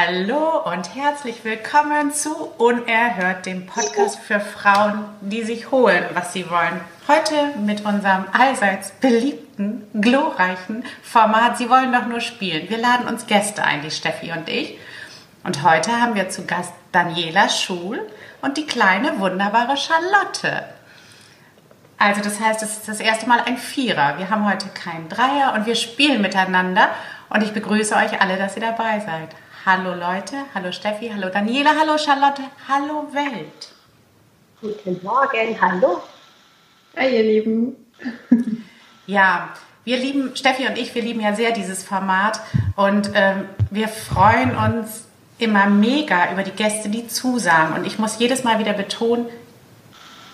Hallo 0.00 0.60
und 0.60 0.94
herzlich 0.94 1.42
willkommen 1.42 2.12
zu 2.12 2.32
Unerhört, 2.56 3.46
dem 3.46 3.66
Podcast 3.66 4.20
für 4.20 4.38
Frauen, 4.38 5.06
die 5.22 5.42
sich 5.42 5.72
holen, 5.72 6.04
was 6.14 6.32
sie 6.32 6.48
wollen. 6.48 6.80
Heute 7.08 7.58
mit 7.58 7.84
unserem 7.84 8.26
allseits 8.30 8.92
beliebten, 8.92 9.88
glorreichen 10.00 10.84
Format 11.02 11.58
Sie 11.58 11.68
wollen 11.68 11.92
doch 11.92 12.06
nur 12.06 12.20
spielen. 12.20 12.70
Wir 12.70 12.78
laden 12.78 13.08
uns 13.08 13.26
Gäste 13.26 13.64
ein, 13.64 13.82
die 13.82 13.90
Steffi 13.90 14.30
und 14.30 14.48
ich. 14.48 14.78
Und 15.42 15.64
heute 15.64 15.90
haben 16.00 16.14
wir 16.14 16.28
zu 16.28 16.46
Gast 16.46 16.74
Daniela 16.92 17.48
Schul 17.48 17.98
und 18.40 18.56
die 18.56 18.66
kleine, 18.66 19.18
wunderbare 19.18 19.76
Charlotte. 19.76 20.62
Also 21.98 22.20
das 22.20 22.38
heißt, 22.38 22.62
es 22.62 22.76
ist 22.76 22.88
das 22.88 23.00
erste 23.00 23.28
Mal 23.28 23.40
ein 23.40 23.58
Vierer. 23.58 24.16
Wir 24.18 24.30
haben 24.30 24.48
heute 24.48 24.68
keinen 24.68 25.08
Dreier 25.08 25.54
und 25.54 25.66
wir 25.66 25.74
spielen 25.74 26.22
miteinander. 26.22 26.88
Und 27.30 27.42
ich 27.42 27.52
begrüße 27.52 27.96
euch 27.96 28.22
alle, 28.22 28.36
dass 28.36 28.54
ihr 28.54 28.62
dabei 28.62 29.00
seid. 29.00 29.34
Hallo 29.70 29.94
Leute, 29.94 30.46
hallo 30.54 30.72
Steffi, 30.72 31.10
hallo 31.14 31.28
Daniela, 31.28 31.72
hallo 31.78 31.98
Charlotte, 31.98 32.40
hallo 32.66 33.06
Welt. 33.12 33.74
Guten 34.62 34.98
Morgen, 35.04 35.60
hallo. 35.60 36.02
Hi 36.96 37.14
ihr 37.14 37.22
Lieben. 37.22 37.76
Ja, 39.06 39.50
wir 39.84 39.98
lieben, 39.98 40.34
Steffi 40.36 40.66
und 40.66 40.78
ich, 40.78 40.94
wir 40.94 41.02
lieben 41.02 41.20
ja 41.20 41.34
sehr 41.34 41.52
dieses 41.52 41.84
Format 41.84 42.40
und 42.76 43.10
ähm, 43.14 43.44
wir 43.70 43.88
freuen 43.88 44.56
uns 44.56 45.04
immer 45.36 45.66
mega 45.66 46.32
über 46.32 46.44
die 46.44 46.52
Gäste, 46.52 46.88
die 46.88 47.06
zusagen. 47.06 47.74
Und 47.74 47.86
ich 47.86 47.98
muss 47.98 48.18
jedes 48.18 48.44
Mal 48.44 48.58
wieder 48.58 48.72
betonen, 48.72 49.26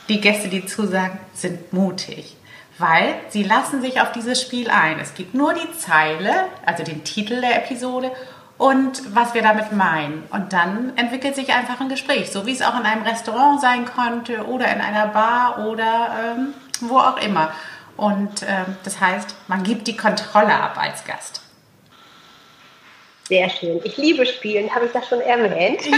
die 0.09 0.21
Gäste, 0.21 0.49
die 0.49 0.65
zusagen, 0.65 1.19
sind 1.35 1.73
mutig. 1.73 2.37
Weil 2.79 3.17
sie 3.31 3.43
lassen 3.43 3.81
sich 3.81 4.01
auf 4.01 4.13
dieses 4.13 4.41
Spiel 4.41 4.71
ein. 4.71 5.01
Es 5.01 5.15
gibt 5.15 5.35
nur 5.35 5.55
die 5.55 5.73
Zeile, 5.77 6.33
also 6.65 6.85
den 6.85 7.03
Titel 7.03 7.41
der 7.41 7.65
Episode 7.65 8.13
und 8.59 9.15
was 9.15 9.35
wir 9.35 9.43
damit 9.43 9.73
meinen. 9.73 10.25
Und 10.31 10.53
dann 10.53 10.97
entwickelt 10.97 11.35
sich 11.35 11.53
einfach 11.53 11.81
ein 11.81 11.89
Gespräch, 11.89 12.31
so 12.31 12.47
wie 12.47 12.53
es 12.53 12.63
auch 12.63 12.79
in 12.79 12.87
einem 12.87 13.03
Restaurant 13.03 13.61
sein 13.61 13.85
konnte 13.85 14.47
oder 14.47 14.73
in 14.73 14.81
einer 14.81 15.09
Bar 15.09 15.67
oder 15.67 16.37
ähm, 16.37 16.55
wo 16.81 16.99
auch 16.99 17.17
immer. 17.19 17.53
Und 17.97 18.43
ähm, 18.43 18.77
das 18.85 19.01
heißt, 19.01 19.35
man 19.49 19.63
gibt 19.63 19.87
die 19.87 19.97
Kontrolle 19.97 20.55
ab 20.55 20.77
als 20.79 21.05
Gast. 21.05 21.41
Sehr 23.29 23.49
schön. 23.49 23.81
Ich 23.85 23.97
liebe 23.97 24.27
Spielen, 24.27 24.75
habe 24.75 24.85
ich 24.85 24.93
das 24.93 25.09
schon 25.09 25.21
erwähnt? 25.21 25.81
Ja, 25.87 25.97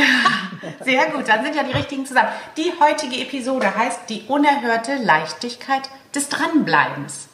sehr 0.80 1.06
gut, 1.10 1.26
dann 1.28 1.44
sind 1.44 1.56
ja 1.56 1.64
die 1.64 1.72
richtigen 1.72 2.06
zusammen. 2.06 2.28
Die 2.56 2.72
heutige 2.80 3.20
Episode 3.20 3.74
heißt 3.74 4.08
die 4.08 4.22
unerhörte 4.28 4.94
Leichtigkeit 4.96 5.90
des 6.14 6.28
Dranbleibens. 6.28 7.28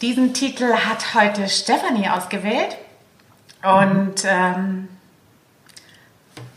Diesen 0.00 0.32
Titel 0.32 0.72
hat 0.74 1.14
heute 1.14 1.48
Stefanie 1.48 2.08
ausgewählt. 2.08 2.76
Und 3.66 4.24
ähm, 4.24 4.88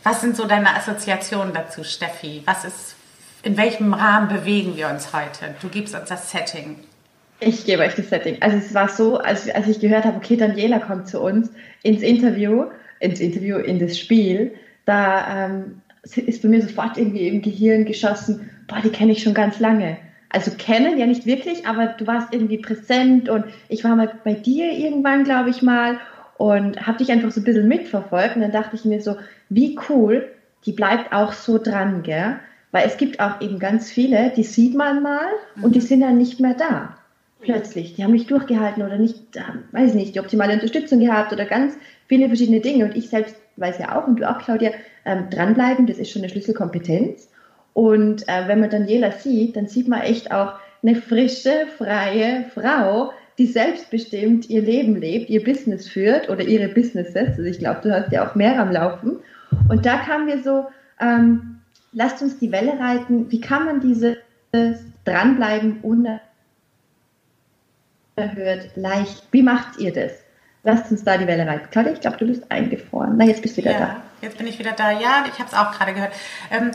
was 0.04 0.20
sind 0.20 0.36
so 0.36 0.46
deine 0.46 0.76
Assoziationen 0.76 1.52
dazu, 1.52 1.82
Steffi? 1.82 2.42
Was 2.44 2.64
ist, 2.64 2.94
in 3.42 3.56
welchem 3.56 3.92
Rahmen 3.94 4.28
bewegen 4.28 4.76
wir 4.76 4.88
uns 4.88 5.12
heute? 5.12 5.54
Du 5.60 5.68
gibst 5.68 5.94
uns 5.94 6.08
das 6.08 6.30
Setting. 6.30 6.76
Ich 7.40 7.64
gebe 7.64 7.82
euch 7.82 7.94
das 7.94 8.10
Setting. 8.10 8.36
Also 8.40 8.58
es 8.58 8.74
war 8.74 8.88
so, 8.88 9.18
als, 9.18 9.50
als 9.50 9.66
ich 9.66 9.80
gehört 9.80 10.04
habe, 10.04 10.18
okay, 10.18 10.36
Daniela 10.36 10.78
kommt 10.78 11.08
zu 11.08 11.20
uns 11.20 11.50
ins 11.82 12.02
Interview, 12.02 12.66
ins 13.00 13.18
Interview, 13.18 13.56
in 13.56 13.80
das 13.80 13.98
Spiel, 13.98 14.54
da 14.84 15.46
ähm, 15.46 15.80
ist 16.02 16.42
bei 16.42 16.48
mir 16.48 16.62
sofort 16.62 16.96
irgendwie 16.96 17.26
im 17.26 17.42
Gehirn 17.42 17.86
geschossen, 17.86 18.50
boah, 18.68 18.80
die 18.82 18.90
kenne 18.90 19.12
ich 19.12 19.22
schon 19.22 19.34
ganz 19.34 19.58
lange. 19.58 19.96
Also 20.28 20.52
kennen, 20.56 20.96
ja 20.96 21.06
nicht 21.06 21.26
wirklich, 21.26 21.66
aber 21.66 21.86
du 21.86 22.06
warst 22.06 22.32
irgendwie 22.32 22.58
präsent 22.58 23.28
und 23.28 23.46
ich 23.68 23.82
war 23.82 23.96
mal 23.96 24.12
bei 24.22 24.34
dir 24.34 24.70
irgendwann, 24.70 25.24
glaube 25.24 25.50
ich 25.50 25.60
mal, 25.60 25.98
und 26.40 26.86
habe 26.86 26.96
dich 26.96 27.12
einfach 27.12 27.30
so 27.30 27.42
ein 27.42 27.44
bisschen 27.44 27.68
mitverfolgt. 27.68 28.34
Und 28.34 28.40
dann 28.40 28.50
dachte 28.50 28.74
ich 28.74 28.86
mir 28.86 29.02
so, 29.02 29.16
wie 29.50 29.78
cool, 29.90 30.26
die 30.64 30.72
bleibt 30.72 31.12
auch 31.12 31.34
so 31.34 31.58
dran, 31.58 32.02
gell? 32.02 32.36
Weil 32.72 32.86
es 32.86 32.96
gibt 32.96 33.20
auch 33.20 33.42
eben 33.42 33.58
ganz 33.58 33.90
viele, 33.90 34.32
die 34.34 34.42
sieht 34.42 34.74
man 34.74 35.02
mal 35.02 35.26
und 35.60 35.74
die 35.74 35.80
mhm. 35.80 35.84
sind 35.84 36.00
dann 36.00 36.16
nicht 36.16 36.40
mehr 36.40 36.54
da. 36.54 36.96
Plötzlich. 37.40 37.92
Die 37.92 38.04
haben 38.04 38.12
nicht 38.12 38.30
durchgehalten 38.30 38.82
oder 38.82 38.96
nicht, 38.96 39.38
weiß 39.72 39.92
nicht, 39.92 40.14
die 40.14 40.20
optimale 40.20 40.54
Unterstützung 40.54 41.00
gehabt 41.00 41.30
oder 41.30 41.44
ganz 41.44 41.76
viele 42.06 42.28
verschiedene 42.28 42.60
Dinge. 42.60 42.86
Und 42.86 42.96
ich 42.96 43.10
selbst 43.10 43.36
weiß 43.56 43.78
ja 43.78 43.98
auch, 43.98 44.06
und 44.06 44.20
du 44.20 44.30
auch, 44.30 44.38
Claudia, 44.38 44.70
ähm, 45.04 45.28
dranbleiben, 45.28 45.86
das 45.86 45.98
ist 45.98 46.10
schon 46.10 46.22
eine 46.22 46.30
Schlüsselkompetenz. 46.30 47.28
Und 47.74 48.26
äh, 48.28 48.48
wenn 48.48 48.60
man 48.60 48.70
Daniela 48.70 49.12
sieht, 49.12 49.56
dann 49.56 49.66
sieht 49.66 49.88
man 49.88 50.00
echt 50.00 50.32
auch 50.32 50.54
eine 50.82 50.94
frische, 50.94 51.66
freie 51.76 52.46
Frau, 52.54 53.12
die 53.38 53.46
selbstbestimmt 53.46 54.50
ihr 54.50 54.62
Leben 54.62 54.96
lebt, 54.96 55.30
ihr 55.30 55.42
Business 55.42 55.88
führt 55.88 56.28
oder 56.28 56.42
ihre 56.42 56.68
Businesses. 56.68 57.30
Also 57.30 57.42
ich 57.42 57.58
glaube, 57.58 57.80
du 57.82 57.94
hast 57.94 58.12
ja 58.12 58.28
auch 58.28 58.34
mehr 58.34 58.58
am 58.58 58.70
Laufen. 58.70 59.18
Und 59.68 59.86
da 59.86 59.98
kamen 59.98 60.26
wir 60.26 60.42
so, 60.42 60.66
ähm, 61.00 61.60
lasst 61.92 62.22
uns 62.22 62.38
die 62.38 62.52
Welle 62.52 62.78
reiten. 62.78 63.30
Wie 63.30 63.40
kann 63.40 63.64
man 63.64 63.80
dieses 63.80 64.16
dranbleiben 65.04 65.80
unerhört 65.82 66.20
leicht? 68.76 69.26
Wie 69.30 69.42
macht 69.42 69.78
ihr 69.78 69.92
das? 69.92 70.12
Lasst 70.62 70.90
uns 70.90 71.04
da 71.04 71.16
die 71.16 71.26
Welle 71.26 71.46
reiten. 71.46 71.68
Claudia, 71.70 71.92
ich 71.92 72.00
glaube, 72.00 72.18
du 72.18 72.26
bist 72.26 72.50
eingefroren. 72.50 73.14
Na, 73.16 73.24
jetzt 73.24 73.40
bist 73.40 73.56
du 73.56 73.62
wieder 73.62 73.72
ja, 73.72 73.78
da. 73.78 74.02
Jetzt 74.20 74.36
bin 74.36 74.46
ich 74.46 74.58
wieder 74.58 74.72
da. 74.72 74.90
Ja, 74.90 75.24
ich 75.26 75.38
habe 75.38 75.48
es 75.48 75.54
auch 75.54 75.72
gerade 75.72 75.94
gehört. 75.94 76.12
Ähm, 76.50 76.72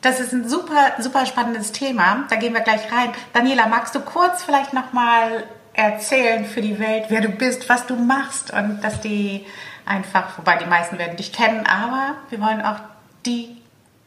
das 0.00 0.20
ist 0.20 0.32
ein 0.32 0.48
super, 0.48 0.92
super 1.00 1.26
spannendes 1.26 1.72
Thema. 1.72 2.26
Da 2.30 2.36
gehen 2.36 2.52
wir 2.52 2.60
gleich 2.60 2.92
rein. 2.92 3.10
Daniela, 3.32 3.66
magst 3.66 3.94
du 3.96 4.00
kurz 4.00 4.44
vielleicht 4.44 4.72
nochmal 4.72 5.42
erzählen 5.78 6.44
für 6.44 6.60
die 6.60 6.78
Welt, 6.80 7.04
wer 7.08 7.20
du 7.20 7.28
bist, 7.28 7.68
was 7.68 7.86
du 7.86 7.94
machst 7.94 8.52
und 8.52 8.80
dass 8.82 9.00
die 9.00 9.46
einfach, 9.86 10.36
wobei 10.36 10.56
die 10.56 10.66
meisten 10.66 10.98
werden 10.98 11.16
dich 11.16 11.32
kennen, 11.32 11.64
aber 11.66 12.16
wir 12.30 12.40
wollen 12.40 12.60
auch 12.62 12.80
die 13.24 13.56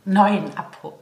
Neuen 0.03 0.55
abholen. 0.57 0.99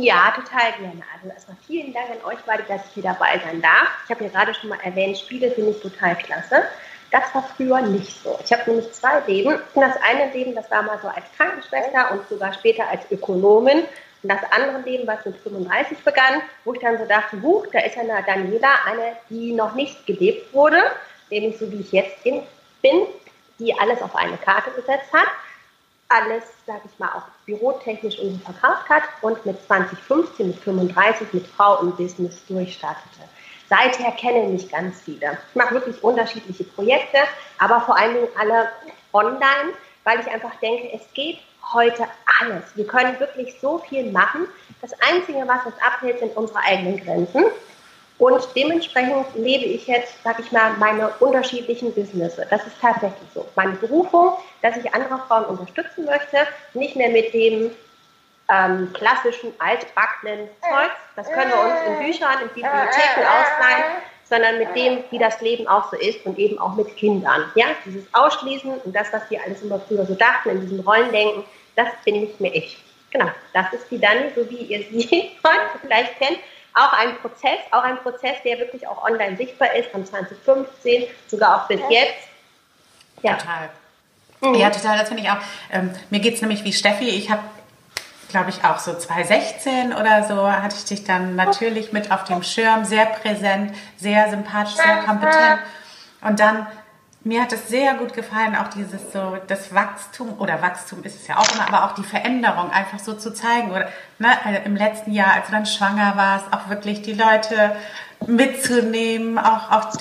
Ja, 0.00 0.32
total 0.36 0.72
gerne. 0.78 1.02
Also 1.12 1.34
erstmal 1.34 1.56
vielen 1.66 1.92
Dank 1.92 2.06
an 2.10 2.32
euch 2.32 2.38
beide, 2.46 2.62
dass 2.62 2.82
ich 2.86 2.92
hier 2.94 3.02
dabei 3.02 3.40
sein 3.44 3.60
darf. 3.60 3.88
Ich 4.04 4.10
habe 4.14 4.24
ja 4.24 4.30
gerade 4.30 4.54
schon 4.54 4.70
mal 4.70 4.78
erwähnt, 4.84 5.18
Spiele 5.18 5.50
finde 5.50 5.72
ich 5.72 5.80
total 5.80 6.14
klasse. 6.14 6.62
Das 7.10 7.34
war 7.34 7.42
früher 7.56 7.82
nicht 7.82 8.22
so. 8.22 8.38
Ich 8.44 8.52
habe 8.52 8.70
nämlich 8.70 8.92
zwei 8.92 9.18
Leben. 9.26 9.58
Das 9.74 9.96
eine 10.00 10.32
Leben, 10.32 10.54
das 10.54 10.70
war 10.70 10.82
mal 10.82 11.00
so 11.02 11.08
als 11.08 11.24
Krankenschwester 11.36 12.12
und 12.12 12.28
sogar 12.28 12.54
später 12.54 12.88
als 12.88 13.02
Ökonomin. 13.10 13.82
Das 14.24 14.38
andere 14.50 14.82
Leben, 14.82 15.06
was 15.06 15.24
mit 15.24 15.36
35 15.38 15.98
begann, 15.98 16.42
wo 16.64 16.74
ich 16.74 16.80
dann 16.80 16.98
so 16.98 17.04
dachte, 17.06 17.42
huch, 17.42 17.66
da 17.72 17.80
ist 17.80 17.96
ja 17.96 18.02
eine 18.02 18.22
Daniela, 18.24 18.68
eine, 18.86 19.16
die 19.28 19.52
noch 19.52 19.74
nicht 19.74 20.06
gelebt 20.06 20.54
wurde, 20.54 20.78
nämlich 21.30 21.58
so 21.58 21.70
wie 21.72 21.80
ich 21.80 21.90
jetzt 21.90 22.22
bin, 22.22 23.02
die 23.58 23.74
alles 23.78 24.00
auf 24.00 24.14
eine 24.14 24.36
Karte 24.36 24.70
gesetzt 24.70 25.12
hat, 25.12 25.26
alles, 26.08 26.44
sag 26.66 26.82
ich 26.84 26.98
mal, 26.98 27.08
auch 27.08 27.24
bürotechnisch 27.46 28.18
irgendwie 28.18 28.44
verkauft 28.44 28.88
hat 28.88 29.02
und 29.22 29.44
mit 29.46 29.60
2015, 29.66 30.48
mit 30.48 30.58
35 30.58 31.32
mit 31.32 31.46
Frau 31.46 31.80
im 31.80 31.92
Business 31.96 32.44
durchstartete. 32.46 33.22
Seither 33.68 34.12
kennen 34.12 34.52
mich 34.52 34.70
ganz 34.70 35.00
viele. 35.00 35.38
Ich 35.48 35.56
mache 35.56 35.74
wirklich 35.74 36.02
unterschiedliche 36.04 36.64
Projekte, 36.64 37.18
aber 37.58 37.80
vor 37.80 37.96
allen 37.96 38.14
Dingen 38.14 38.28
alle 38.38 38.68
online, 39.12 39.72
weil 40.04 40.20
ich 40.20 40.26
einfach 40.28 40.54
denke, 40.60 40.92
es 40.92 41.02
geht 41.14 41.38
heute 41.72 42.06
alles. 42.40 42.64
Wir 42.74 42.86
können 42.86 43.18
wirklich 43.20 43.58
so 43.60 43.78
viel 43.78 44.10
machen. 44.10 44.46
Das 44.80 44.92
Einzige, 45.00 45.46
was 45.46 45.64
uns 45.64 45.74
abhält, 45.80 46.18
sind 46.18 46.36
unsere 46.36 46.58
eigenen 46.60 47.02
Grenzen. 47.02 47.44
Und 48.18 48.46
dementsprechend 48.54 49.34
lebe 49.34 49.64
ich 49.64 49.86
jetzt, 49.86 50.14
sag 50.22 50.38
ich 50.38 50.52
mal, 50.52 50.74
meine 50.78 51.08
unterschiedlichen 51.20 51.92
Businesses. 51.92 52.46
Das 52.50 52.64
ist 52.66 52.80
tatsächlich 52.80 53.28
so. 53.34 53.46
Meine 53.56 53.72
Berufung, 53.72 54.34
dass 54.60 54.76
ich 54.76 54.94
andere 54.94 55.18
Frauen 55.26 55.44
unterstützen 55.46 56.04
möchte, 56.04 56.46
nicht 56.74 56.94
mehr 56.94 57.10
mit 57.10 57.34
dem 57.34 57.72
ähm, 58.48 58.92
klassischen 58.92 59.52
altbackenen 59.58 60.48
Zeugs. 60.60 60.94
Das 61.16 61.26
können 61.30 61.50
wir 61.50 61.60
uns 61.60 61.80
in 61.86 62.06
Büchern, 62.06 62.42
in 62.42 62.48
Bibliotheken 62.48 63.26
ausleihen, 63.26 63.84
sondern 64.32 64.56
mit 64.56 64.74
dem, 64.74 65.04
wie 65.10 65.18
das 65.18 65.42
Leben 65.42 65.68
auch 65.68 65.90
so 65.90 65.96
ist 65.98 66.24
und 66.24 66.38
eben 66.38 66.58
auch 66.58 66.74
mit 66.74 66.96
Kindern. 66.96 67.52
Ja, 67.54 67.66
dieses 67.84 68.06
Ausschließen 68.14 68.78
und 68.78 68.96
das, 68.96 69.12
was 69.12 69.28
wir 69.28 69.38
alles 69.44 69.60
immer 69.60 69.78
früher 69.78 70.06
so 70.06 70.14
dachten, 70.14 70.48
in 70.48 70.60
diesem 70.62 70.80
Rollendenken, 70.80 71.44
das 71.76 71.88
bin 72.02 72.20
nicht 72.20 72.40
mehr 72.40 72.54
ich. 72.54 72.78
Genau, 73.10 73.26
das 73.52 73.70
ist 73.74 73.90
die 73.90 74.00
Dani, 74.00 74.30
so 74.34 74.48
wie 74.48 74.62
ihr 74.62 74.86
sie 74.90 75.06
heute 75.46 75.78
vielleicht 75.82 76.18
kennt. 76.18 76.38
Auch 76.72 76.94
ein 76.94 77.14
Prozess, 77.18 77.58
auch 77.72 77.82
ein 77.82 77.98
Prozess, 77.98 78.36
der 78.42 78.58
wirklich 78.58 78.88
auch 78.88 79.04
online 79.04 79.36
sichtbar 79.36 79.74
ist, 79.74 79.90
von 79.90 80.06
2015, 80.06 81.04
sogar 81.26 81.62
auch 81.62 81.68
bis 81.68 81.80
jetzt. 81.90 82.28
Ja. 83.20 83.34
Total. 83.34 83.68
Mhm. 84.40 84.54
Ja, 84.54 84.70
total, 84.70 84.96
das 84.96 85.08
finde 85.08 85.24
ich 85.24 85.30
auch. 85.30 85.36
Ähm, 85.70 85.92
mir 86.08 86.20
geht 86.20 86.36
es 86.36 86.40
nämlich 86.40 86.64
wie 86.64 86.72
Steffi, 86.72 87.10
ich 87.10 87.30
habe 87.30 87.42
glaube 88.32 88.50
ich, 88.50 88.64
auch 88.64 88.78
so 88.78 88.92
2016 88.94 89.92
oder 89.92 90.24
so, 90.24 90.50
hatte 90.50 90.74
ich 90.76 90.84
dich 90.84 91.04
dann 91.04 91.36
natürlich 91.36 91.92
mit 91.92 92.10
auf 92.10 92.24
dem 92.24 92.42
Schirm, 92.42 92.84
sehr 92.84 93.06
präsent, 93.06 93.76
sehr 93.96 94.28
sympathisch, 94.30 94.74
sehr 94.74 94.96
kompetent. 95.04 95.60
Und 96.22 96.40
dann, 96.40 96.66
mir 97.22 97.42
hat 97.42 97.52
es 97.52 97.68
sehr 97.68 97.94
gut 97.94 98.14
gefallen, 98.14 98.56
auch 98.56 98.68
dieses 98.68 99.12
so, 99.12 99.36
das 99.46 99.72
Wachstum, 99.72 100.40
oder 100.40 100.60
Wachstum 100.60 101.04
ist 101.04 101.20
es 101.20 101.28
ja 101.28 101.38
auch 101.38 101.54
immer, 101.54 101.68
aber 101.68 101.84
auch 101.84 101.94
die 101.94 102.02
Veränderung 102.02 102.70
einfach 102.70 102.98
so 102.98 103.14
zu 103.14 103.32
zeigen. 103.32 103.70
Oder 103.70 103.88
ne, 104.18 104.28
also 104.44 104.60
im 104.64 104.74
letzten 104.74 105.12
Jahr, 105.12 105.34
als 105.34 105.46
du 105.46 105.52
dann 105.52 105.66
schwanger 105.66 106.16
warst, 106.16 106.46
auch 106.52 106.68
wirklich 106.68 107.02
die 107.02 107.14
Leute 107.14 107.76
mitzunehmen, 108.26 109.38
auch, 109.38 109.70
auch 109.70 109.92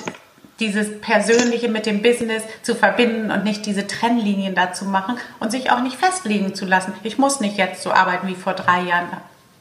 dieses 0.62 1.02
Persönliche 1.02 1.68
mit 1.68 1.86
dem 1.86 2.02
Business 2.02 2.44
zu 2.62 2.76
verbinden 2.76 3.32
und 3.32 3.44
nicht 3.44 3.66
diese 3.66 3.88
Trennlinien 3.88 4.56
dazu 4.56 4.86
machen 4.86 5.18
und 5.40 5.52
sich 5.52 5.72
auch 5.72 5.82
nicht 5.82 5.98
festlegen 5.98 6.56
zu 6.56 6.66
lassen. 6.66 6.94
Ich 7.04 7.18
muss 7.18 7.42
nicht 7.42 7.58
jetzt 7.58 7.82
so 7.82 7.92
arbeiten 7.92 8.28
wie 8.28 8.36
vor 8.36 8.54
drei 8.54 8.82
Jahren. 8.82 9.10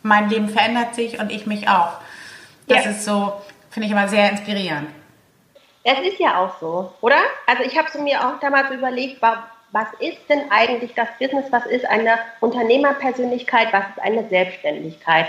Mein 0.02 0.28
Leben 0.28 0.48
verändert 0.48 0.94
sich 0.94 1.18
und 1.18 1.32
ich 1.32 1.46
mich 1.46 1.68
auch. 1.68 1.94
Das 2.68 2.84
ja. 2.84 2.90
ist 2.92 3.04
so, 3.04 3.32
finde 3.70 3.86
ich 3.86 3.92
immer 3.92 4.08
sehr 4.08 4.30
inspirierend. 4.30 4.88
Es 5.82 5.98
ist 6.00 6.20
ja 6.20 6.38
auch 6.38 6.60
so, 6.60 6.92
oder? 7.00 7.16
Also 7.46 7.62
ich 7.62 7.76
habe 7.78 7.88
so 7.90 8.00
mir 8.02 8.20
auch 8.20 8.38
damals 8.40 8.70
überlegt, 8.70 9.22
was 9.22 9.86
ist 9.98 10.18
denn 10.28 10.50
eigentlich 10.50 10.92
das 10.94 11.08
Business, 11.18 11.46
was 11.50 11.64
ist 11.66 11.86
eine 11.86 12.18
Unternehmerpersönlichkeit, 12.40 13.72
was 13.72 13.84
ist 13.88 14.02
eine 14.02 14.28
Selbstständigkeit? 14.28 15.26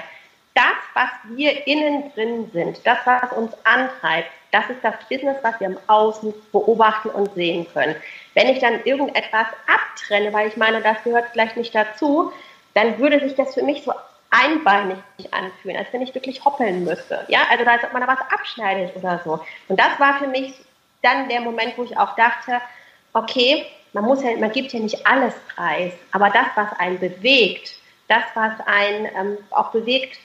Das, 0.54 0.76
was 0.94 1.10
wir 1.36 1.66
innen 1.66 2.12
drin 2.14 2.52
sind, 2.52 2.86
das, 2.86 2.98
was 3.06 3.32
uns 3.32 3.54
antreibt, 3.64 4.30
das 4.52 4.70
ist 4.70 4.84
das 4.84 4.96
Business, 5.10 5.38
was 5.42 5.60
wir 5.60 5.68
im 5.68 5.78
Außen 5.88 6.34
beobachten 6.52 7.10
und 7.10 7.34
sehen 7.36 7.66
können. 7.74 7.96
Wenn 8.34 8.48
ich 8.48 8.60
dann 8.60 8.84
irgendetwas 8.84 9.48
abtrenne, 9.68 10.34
weil 10.34 10.48
ich 10.48 10.58
meine, 10.58 10.82
das 10.82 11.04
gehört 11.04 11.30
vielleicht 11.32 11.58
nicht 11.58 11.74
dazu, 11.74 12.32
dann 12.74 12.98
würde 13.00 13.20
sich 13.20 13.36
das 13.36 13.54
für 13.54 13.64
mich 13.64 13.84
so 13.84 13.94
einbeinig 14.30 14.98
anfühlen, 15.32 15.78
als 15.78 15.88
wenn 15.92 16.02
ich 16.02 16.16
wirklich 16.16 16.44
hoppeln 16.44 16.84
müsste. 16.84 17.26
Ja, 17.28 17.40
also 17.50 17.66
als 17.66 17.84
ob 17.84 17.94
man 17.94 18.02
da 18.02 18.08
was 18.08 18.32
abschneidet 18.32 18.96
oder 18.96 19.20
so. 19.24 19.40
Und 19.68 19.80
das 19.80 20.00
war 20.00 20.20
für 20.20 20.28
mich 20.28 20.54
dann 21.02 21.28
der 21.30 21.42
Moment, 21.42 21.78
wo 21.78 21.84
ich 21.84 21.98
auch 21.98 22.16
dachte, 22.16 22.62
okay, 23.14 23.66
man 23.94 24.06
muss 24.06 24.24
ja, 24.24 24.36
man 24.38 24.52
gibt 24.52 24.72
ja 24.72 24.80
nicht 24.80 25.06
alles 25.06 25.34
preis, 25.54 25.92
aber 26.12 26.30
das, 26.30 26.48
was 26.56 26.72
einen 26.80 27.00
bewegt, 27.00 27.76
das, 28.08 28.24
was 28.36 28.54
einen 28.66 29.06
ähm, 29.06 29.38
auch 29.52 29.72
bewegt, 29.72 30.18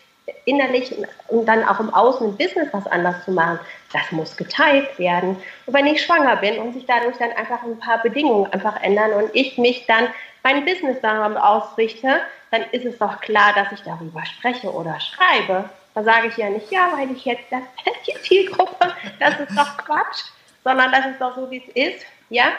innerlich 0.45 0.95
und 1.29 1.47
dann 1.47 1.65
auch 1.65 1.81
im 1.81 1.93
Außen 1.93 2.27
im 2.27 2.37
Business 2.37 2.69
was 2.73 2.87
anders 2.87 3.25
zu 3.25 3.31
machen, 3.31 3.59
das 3.93 4.11
muss 4.13 4.37
geteilt 4.37 4.99
werden. 4.99 5.37
Und 5.67 5.75
wenn 5.75 5.87
ich 5.87 6.05
schwanger 6.05 6.37
bin 6.37 6.59
und 6.59 6.73
sich 6.73 6.87
dadurch 6.87 7.17
dann 7.19 7.33
einfach 7.33 7.63
ein 7.63 7.79
paar 7.79 8.03
Bedingungen 8.03 8.53
einfach 8.53 8.81
ändern 8.83 9.13
und 9.13 9.31
ich 9.35 9.59
mich 9.59 9.87
dann 9.87 10.09
mein 10.43 10.65
Business 10.65 11.01
daran 11.01 11.37
ausrichte, 11.37 12.21
dann 12.51 12.63
ist 12.73 12.85
es 12.85 12.99
doch 12.99 13.21
klar, 13.21 13.53
dass 13.55 13.73
ich 13.73 13.83
darüber 13.83 14.25
spreche 14.27 14.73
oder 14.73 14.99
schreibe. 15.01 15.69
Da 15.95 16.03
sage 16.03 16.29
ich 16.29 16.37
ja 16.37 16.51
nicht, 16.51 16.71
ja, 16.71 16.93
weil 16.97 17.11
ich 17.11 17.25
jetzt, 17.25 17.45
das 17.51 17.63
die 18.07 18.21
Zielgruppe, 18.23 18.93
das 19.19 19.41
ist 19.41 19.57
doch 19.57 19.77
Quatsch, 19.79 20.25
sondern 20.63 20.93
das 20.93 21.07
ist 21.07 21.21
doch 21.21 21.35
so, 21.35 21.51
wie 21.51 21.63
es 21.67 21.75
ist, 21.75 22.07
ja 22.29 22.53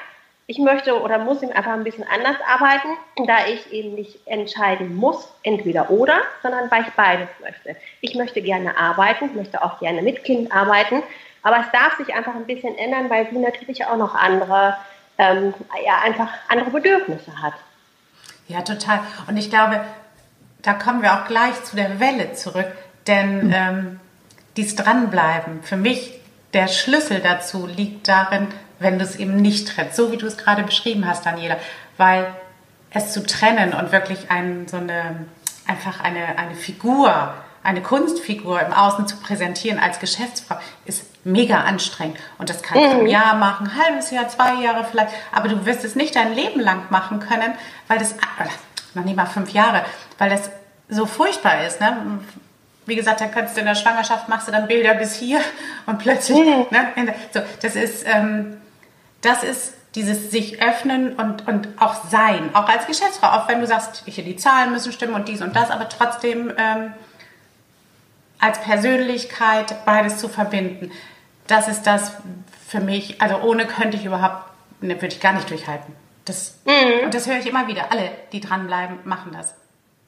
ich 0.50 0.60
möchte 0.60 1.02
oder 1.02 1.20
muss 1.20 1.44
ihm 1.44 1.52
einfach 1.52 1.74
ein 1.74 1.84
bisschen 1.84 2.06
anders 2.08 2.38
arbeiten, 2.48 2.88
da 3.28 3.48
ich 3.48 3.72
eben 3.74 3.96
nicht 3.96 4.26
entscheiden 4.26 4.96
muss, 4.96 5.28
entweder 5.44 5.90
oder, 5.90 6.22
sondern 6.42 6.72
weil 6.72 6.84
ich 6.84 6.94
beides 6.94 7.28
möchte. 7.42 7.76
Ich 8.00 8.16
möchte 8.16 8.42
gerne 8.42 8.78
arbeiten, 8.78 9.36
möchte 9.36 9.62
auch 9.62 9.80
gerne 9.80 10.02
mit 10.02 10.24
Kind 10.24 10.52
arbeiten, 10.54 11.04
aber 11.44 11.60
es 11.60 11.72
darf 11.74 11.98
sich 11.98 12.16
einfach 12.16 12.34
ein 12.34 12.46
bisschen 12.46 12.78
ändern, 12.78 13.10
weil 13.10 13.30
sie 13.30 13.38
natürlich 13.38 13.86
auch 13.86 13.98
noch 13.98 14.16
andere, 14.16 14.78
ähm, 15.18 15.54
ja, 15.86 16.00
einfach 16.02 16.30
andere 16.48 16.70
Bedürfnisse 16.70 17.42
hat. 17.42 17.54
Ja, 18.48 18.62
total. 18.62 19.02
Und 19.28 19.36
ich 19.36 19.50
glaube, 19.50 19.82
da 20.62 20.74
kommen 20.74 21.02
wir 21.02 21.14
auch 21.14 21.28
gleich 21.28 21.62
zu 21.66 21.76
der 21.76 22.00
Welle 22.00 22.34
zurück, 22.34 22.72
denn 23.06 23.54
ähm, 23.54 24.00
dies 24.56 24.78
Dranbleiben, 24.78 25.62
für 25.64 25.76
mich 25.76 26.22
der 26.54 26.70
Schlüssel 26.70 27.20
dazu 27.20 27.68
liegt 27.68 28.08
darin, 28.08 28.48
wenn 28.80 29.00
du 29.00 29.06
es 29.06 29.16
eben 29.16 29.38
nicht 29.38 29.68
trennst, 29.68 29.96
so 29.96 30.12
wie 30.12 30.18
du 30.18 30.26
es 30.28 30.38
gerade 30.38 30.64
beschrieben 30.64 31.08
hast, 31.08 31.26
Daniela, 31.26 31.58
weil 31.98 32.28
es 32.92 33.12
zu 33.12 33.26
trennen 33.26 33.74
und 33.74 33.92
wirklich 33.92 34.30
ein, 34.30 34.68
so 34.68 34.78
eine, 34.78 35.26
einfach 35.68 36.00
eine, 36.02 36.38
eine 36.38 36.56
Figur, 36.56 37.34
eine 37.64 37.82
Kunstfigur 37.82 38.62
im 38.62 38.72
Außen 38.72 39.08
zu 39.08 39.18
präsentieren 39.18 39.80
als 39.80 40.00
Geschäftsfrau, 40.00 40.56
ist 40.86 41.04
mega 41.26 41.62
anstrengend. 41.62 42.18
Und 42.38 42.50
das 42.50 42.64
kannst 42.64 42.86
du 42.86 42.90
ein 42.92 43.02
mhm. 43.02 43.08
Jahr 43.08 43.36
machen, 43.36 43.68
ein 43.68 43.84
halbes 43.84 44.12
Jahr, 44.12 44.30
zwei 44.30 44.62
Jahre 44.64 44.86
vielleicht, 44.90 45.14
aber 45.34 45.50
du 45.50 45.66
wirst 45.66 45.84
es 45.84 45.96
nicht 45.96 46.16
dein 46.16 46.34
Leben 46.34 46.60
lang 46.60 46.84
machen 46.90 47.20
können, 47.20 47.54
weil 47.88 48.00
das, 48.00 48.16
noch 48.94 49.04
nicht 49.04 49.18
mal 49.18 49.26
fünf 49.26 49.52
Jahre, 49.52 49.84
weil 50.18 50.30
das 50.30 50.50
so 50.88 51.06
furchtbar 51.06 51.66
ist. 51.66 51.82
Ne? 51.82 52.20
Wie 52.86 52.96
gesagt, 52.96 53.20
dann 53.20 53.32
kannst 53.32 53.58
du 53.58 53.60
in 53.60 53.66
der 53.66 53.76
Schwangerschaft 53.76 54.30
machst 54.30 54.48
du 54.48 54.54
dann 54.54 54.68
Bilder 54.68 54.94
bis 54.94 55.16
hier 55.16 55.42
und 55.86 56.00
plötzlich, 56.00 56.38
mhm. 56.38 56.68
ne? 56.72 57.14
so, 57.34 57.42
das 57.62 57.76
ist, 57.76 58.06
ähm, 58.08 58.62
das 59.28 59.44
ist 59.44 59.74
dieses 59.96 60.32
sich 60.32 60.62
öffnen 60.62 61.14
und, 61.14 61.48
und 61.48 61.70
auch 61.80 62.06
sein, 62.06 62.52
auch 62.54 62.70
als 62.70 62.86
Geschäftsfrau, 62.86 63.28
auch 63.28 63.48
wenn 63.48 63.60
du 63.60 63.68
sagst, 63.68 64.04
hier 64.06 64.24
die 64.24 64.36
Zahlen 64.36 64.72
müssen 64.72 64.92
stimmen 64.92 65.16
und 65.16 65.28
dies 65.28 65.42
und 65.42 65.56
das, 65.56 65.72
aber 65.72 65.90
trotzdem 65.90 66.54
ähm, 66.58 66.94
als 68.40 68.62
Persönlichkeit 68.62 69.86
beides 69.86 70.20
zu 70.20 70.30
verbinden, 70.30 70.92
das 71.48 71.68
ist 71.68 71.88
das 71.88 72.14
für 72.68 72.80
mich, 72.80 73.22
also 73.22 73.38
ohne 73.40 73.66
könnte 73.66 73.98
ich 73.98 74.06
überhaupt, 74.06 74.44
ne, 74.82 74.96
würde 75.02 75.16
ich 75.16 75.20
gar 75.20 75.34
nicht 75.34 75.50
durchhalten. 75.50 75.96
Das, 76.26 76.60
mhm. 76.66 77.06
Und 77.06 77.14
das 77.14 77.28
höre 77.28 77.38
ich 77.38 77.48
immer 77.48 77.68
wieder, 77.68 77.92
alle, 77.92 78.12
die 78.32 78.42
dranbleiben, 78.42 79.00
machen 79.06 79.32
das. 79.34 79.56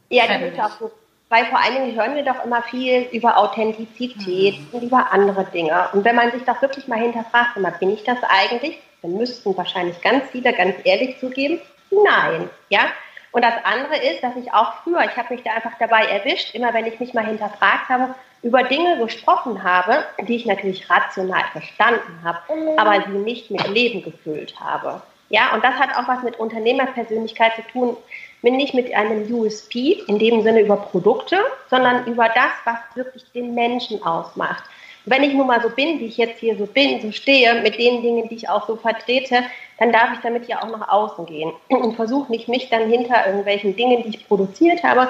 Ja, 0.10 0.28
das 0.28 0.42
ist 0.42 0.60
auch 0.60 0.80
so. 0.80 0.92
Weil 1.30 1.46
vor 1.46 1.60
allen 1.60 1.76
Dingen 1.76 1.96
hören 1.96 2.16
wir 2.16 2.24
doch 2.24 2.44
immer 2.44 2.62
viel 2.64 3.08
über 3.12 3.38
Authentizität 3.38 4.60
mhm. 4.60 4.68
und 4.72 4.84
über 4.84 5.12
andere 5.12 5.46
Dinge. 5.46 5.90
Und 5.94 6.04
wenn 6.04 6.16
man 6.16 6.32
sich 6.32 6.44
doch 6.44 6.62
wirklich 6.62 6.88
mal 6.88 7.00
hinterfragt, 7.00 7.56
immer, 7.56 7.72
bin 7.72 7.92
ich 7.92 8.04
das 8.04 8.18
eigentlich? 8.28 8.80
Dann 9.02 9.14
müssten 9.14 9.56
wahrscheinlich 9.58 10.00
ganz 10.02 10.24
viele 10.32 10.54
ganz 10.54 10.76
ehrlich 10.84 11.20
zugeben, 11.20 11.60
nein, 11.92 12.50
ja. 12.70 12.88
Und 13.32 13.44
das 13.44 13.54
andere 13.64 13.98
ist, 13.98 14.24
dass 14.24 14.36
ich 14.36 14.52
auch 14.54 14.74
früher, 14.84 15.04
ich 15.04 15.16
habe 15.16 15.34
mich 15.36 15.44
da 15.44 15.52
einfach 15.52 15.78
dabei 15.80 16.06
erwischt, 16.06 16.56
immer 16.56 16.74
wenn 16.74 16.88
ich 16.88 17.00
mich 17.00 17.14
mal 17.14 17.26
hinterfragt 17.26 17.88
habe, 17.88 18.16
über 18.42 18.64
Dinge 18.64 18.98
gesprochen 18.98 19.64
habe, 19.64 20.04
die 20.28 20.36
ich 20.36 20.46
natürlich 20.46 20.90
rational 20.90 21.44
verstanden 21.52 22.24
habe, 22.24 22.40
aber 22.78 23.04
sie 23.06 23.18
nicht 23.18 23.52
mit 23.52 23.68
Leben 23.68 24.02
gefüllt 24.02 24.60
habe. 24.60 25.02
Ja, 25.30 25.54
und 25.54 25.64
das 25.64 25.76
hat 25.76 25.96
auch 25.96 26.08
was 26.08 26.24
mit 26.24 26.40
Unternehmerpersönlichkeit 26.40 27.52
zu 27.56 27.62
tun, 27.72 27.98
nicht 28.42 28.74
mit 28.74 28.94
einem 28.96 29.32
USP, 29.32 30.02
in 30.08 30.18
dem 30.18 30.42
Sinne 30.42 30.62
über 30.62 30.78
Produkte, 30.78 31.38
sondern 31.70 32.08
über 32.08 32.30
das, 32.30 32.52
was 32.64 32.78
wirklich 32.96 33.24
den 33.34 33.54
Menschen 33.54 34.02
ausmacht 34.02 34.64
wenn 35.10 35.24
ich 35.24 35.34
nun 35.34 35.48
mal 35.48 35.62
so 35.62 35.70
bin, 35.70 36.00
wie 36.00 36.06
ich 36.06 36.18
jetzt 36.18 36.40
hier 36.40 36.56
so 36.56 36.68
bin, 36.68 37.02
so 37.02 37.12
stehe, 37.12 37.62
mit 37.62 37.80
den 37.80 38.02
Dingen, 38.04 38.30
die 38.30 38.36
ich 38.36 38.50
auch 38.50 38.68
so 38.68 38.76
vertrete, 38.76 39.44
dann 39.80 39.92
darf 39.92 40.14
ich 40.14 40.20
damit 40.20 40.48
ja 40.48 40.62
auch 40.62 40.70
nach 40.70 40.88
außen 40.88 41.26
gehen 41.26 41.52
und 41.70 41.96
versuche 41.96 42.32
nicht, 42.32 42.48
mich 42.48 42.70
dann 42.70 42.90
hinter 42.90 43.26
irgendwelchen 43.26 43.76
Dingen, 43.76 44.04
die 44.04 44.10
ich 44.10 44.28
produziert 44.28 44.84
habe, 44.84 45.10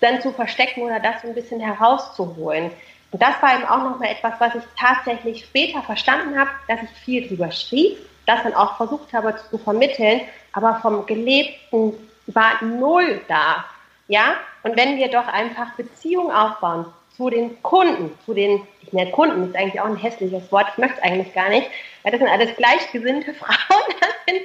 dann 0.00 0.20
zu 0.20 0.32
verstecken 0.32 0.82
oder 0.82 1.00
das 1.00 1.22
so 1.22 1.28
ein 1.28 1.34
bisschen 1.34 1.60
herauszuholen. 1.60 2.70
Und 3.10 3.20
das 3.20 3.42
war 3.42 3.54
eben 3.54 3.64
auch 3.64 3.82
nochmal 3.90 4.10
etwas, 4.10 4.34
was 4.38 4.54
ich 4.54 4.62
tatsächlich 4.78 5.44
später 5.44 5.82
verstanden 5.82 6.38
habe, 6.38 6.50
dass 6.68 6.80
ich 6.82 6.90
viel 7.04 7.26
drüber 7.26 7.50
schrieb, 7.50 7.98
das 8.26 8.44
dann 8.44 8.54
auch 8.54 8.76
versucht 8.76 9.12
habe 9.12 9.34
zu 9.50 9.58
vermitteln, 9.58 10.20
aber 10.52 10.78
vom 10.80 11.06
Gelebten 11.06 11.94
war 12.28 12.62
null 12.62 13.20
da. 13.26 13.64
Ja? 14.06 14.34
Und 14.62 14.76
wenn 14.76 14.96
wir 14.96 15.08
doch 15.08 15.26
einfach 15.26 15.74
Beziehungen 15.74 16.30
aufbauen, 16.30 16.86
zu 17.20 17.28
den 17.28 17.62
Kunden, 17.62 18.18
zu 18.24 18.32
den, 18.32 18.66
ich 18.80 18.94
nenne 18.94 19.10
Kunden, 19.10 19.50
ist 19.50 19.54
eigentlich 19.54 19.78
auch 19.78 19.84
ein 19.84 19.96
hässliches 19.96 20.50
Wort, 20.50 20.68
ich 20.72 20.78
möchte 20.78 20.96
es 20.96 21.02
eigentlich 21.02 21.34
gar 21.34 21.50
nicht, 21.50 21.68
weil 22.02 22.12
das 22.12 22.18
sind 22.18 22.30
alles 22.30 22.56
gleichgesinnte 22.56 23.34
Frauen, 23.40 23.94
das 24.00 24.08
sind 24.26 24.40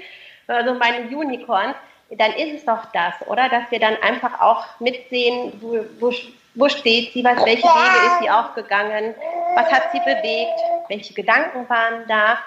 also 0.48 0.74
meine 0.74 1.08
Unicorns, 1.08 1.76
dann 2.12 2.34
ist 2.34 2.54
es 2.54 2.66
doch 2.66 2.84
das, 2.94 3.14
oder? 3.28 3.48
Dass 3.48 3.72
wir 3.72 3.80
dann 3.80 3.96
einfach 4.02 4.42
auch 4.42 4.66
mitsehen, 4.82 5.54
wo, 5.62 5.86
wo, 6.02 6.14
wo 6.56 6.68
steht 6.68 7.14
sie, 7.14 7.24
was, 7.24 7.46
welche 7.46 7.64
Wege 7.64 8.08
ist 8.08 8.20
sie 8.24 8.30
aufgegangen, 8.30 9.16
was 9.56 9.72
hat 9.72 9.94
sie 9.94 10.00
bewegt, 10.00 10.60
welche 10.90 11.14
Gedanken 11.14 11.70
waren 11.70 12.06
da, 12.10 12.40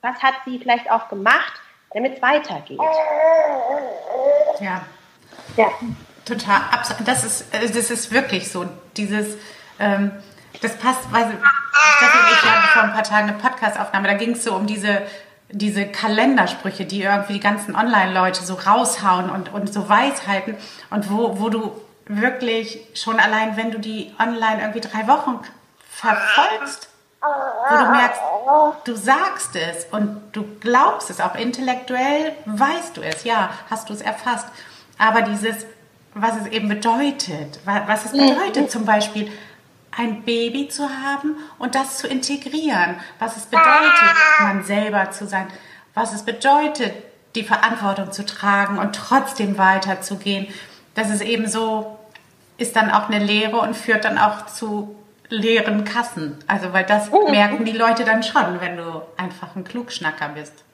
was 0.00 0.22
hat 0.22 0.36
sie 0.46 0.58
vielleicht 0.58 0.90
auch 0.90 1.10
gemacht, 1.10 1.52
damit 1.92 2.14
es 2.16 2.22
weitergeht. 2.22 2.80
Ja. 4.58 4.86
Ja. 5.58 5.70
Total, 6.24 6.62
das 7.04 7.24
ist, 7.24 7.54
das 7.54 7.90
ist 7.90 8.10
wirklich 8.10 8.50
so, 8.50 8.64
dieses, 8.96 9.36
ähm, 9.78 10.10
das 10.62 10.76
passt, 10.76 11.00
weil 11.10 11.24
Steffi 11.24 12.18
und 12.18 12.32
ich 12.32 12.42
hatten 12.42 12.68
vor 12.68 12.82
ein 12.82 12.92
paar 12.92 13.02
Tagen 13.02 13.28
eine 13.28 13.38
Podcast-Aufnahme, 13.38 14.08
da 14.08 14.14
ging 14.14 14.32
es 14.32 14.44
so 14.44 14.54
um 14.54 14.66
diese, 14.66 15.02
diese 15.50 15.86
Kalendersprüche, 15.86 16.84
die 16.84 17.02
irgendwie 17.02 17.34
die 17.34 17.40
ganzen 17.40 17.76
Online-Leute 17.76 18.42
so 18.44 18.54
raushauen 18.54 19.30
und, 19.30 19.52
und 19.52 19.72
so 19.72 19.88
Weisheiten 19.88 20.56
und 20.90 21.10
wo, 21.10 21.38
wo 21.40 21.48
du 21.48 21.72
wirklich 22.06 22.80
schon 22.94 23.18
allein, 23.18 23.56
wenn 23.56 23.70
du 23.70 23.78
die 23.78 24.14
online 24.18 24.60
irgendwie 24.60 24.80
drei 24.80 25.06
Wochen 25.08 25.40
verfolgst, 25.90 26.88
wo 27.20 27.76
du 27.76 27.90
merkst, 27.90 28.20
du 28.84 28.94
sagst 28.94 29.56
es 29.56 29.86
und 29.90 30.22
du 30.32 30.44
glaubst 30.60 31.10
es, 31.10 31.20
auch 31.20 31.34
intellektuell 31.34 32.32
weißt 32.44 32.96
du 32.96 33.02
es, 33.02 33.24
ja, 33.24 33.50
hast 33.68 33.88
du 33.88 33.92
es 33.94 34.00
erfasst. 34.00 34.46
Aber 34.98 35.22
dieses, 35.22 35.66
was 36.14 36.36
es 36.36 36.46
eben 36.46 36.68
bedeutet. 36.68 37.58
Was 37.64 38.06
es 38.06 38.12
bedeutet 38.12 38.70
zum 38.70 38.84
Beispiel, 38.84 39.30
ein 39.96 40.22
Baby 40.22 40.68
zu 40.68 40.88
haben 40.88 41.36
und 41.58 41.74
das 41.74 41.98
zu 41.98 42.06
integrieren. 42.06 42.96
Was 43.18 43.36
es 43.36 43.46
bedeutet, 43.46 44.14
man 44.40 44.62
selber 44.64 45.10
zu 45.10 45.26
sein. 45.26 45.48
Was 45.94 46.12
es 46.12 46.22
bedeutet, 46.22 46.92
die 47.34 47.44
Verantwortung 47.44 48.12
zu 48.12 48.24
tragen 48.24 48.78
und 48.78 48.96
trotzdem 48.96 49.58
weiterzugehen. 49.58 50.48
Das 50.94 51.10
ist 51.10 51.22
eben 51.22 51.46
so, 51.46 51.98
ist 52.58 52.76
dann 52.76 52.90
auch 52.90 53.08
eine 53.08 53.24
Lehre 53.24 53.58
und 53.58 53.76
führt 53.76 54.04
dann 54.04 54.18
auch 54.18 54.46
zu 54.46 54.96
leeren 55.28 55.84
Kassen. 55.84 56.38
Also, 56.46 56.72
weil 56.72 56.84
das 56.84 57.10
mhm. 57.10 57.30
merken 57.30 57.64
die 57.64 57.72
Leute 57.72 58.04
dann 58.04 58.22
schon, 58.22 58.60
wenn 58.60 58.76
du 58.76 59.02
einfach 59.16 59.54
ein 59.54 59.64
Klugschnacker 59.64 60.30
bist. 60.30 60.64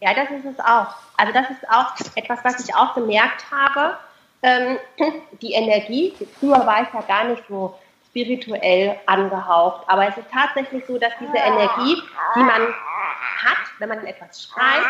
Ja, 0.00 0.12
das 0.12 0.28
ist 0.30 0.44
es 0.44 0.60
auch. 0.60 0.94
Also, 1.16 1.32
das 1.32 1.50
ist 1.50 1.68
auch 1.70 1.94
etwas, 2.16 2.40
was 2.42 2.60
ich 2.64 2.74
auch 2.74 2.94
gemerkt 2.94 3.44
habe. 3.50 3.96
Ähm, 4.42 4.78
die 5.40 5.52
Energie, 5.52 6.14
früher 6.38 6.66
war 6.66 6.82
ich 6.82 6.88
ja 6.92 7.00
gar 7.02 7.24
nicht 7.24 7.42
so 7.48 7.78
spirituell 8.16 8.98
angehaucht, 9.04 9.82
aber 9.88 10.08
es 10.08 10.16
ist 10.16 10.30
tatsächlich 10.32 10.84
so, 10.86 10.96
dass 10.96 11.12
diese 11.20 11.36
Energie, 11.36 12.02
die 12.34 12.40
man 12.40 12.62
hat, 13.44 13.58
wenn 13.78 13.90
man 13.90 14.06
etwas 14.06 14.42
schreibt 14.42 14.86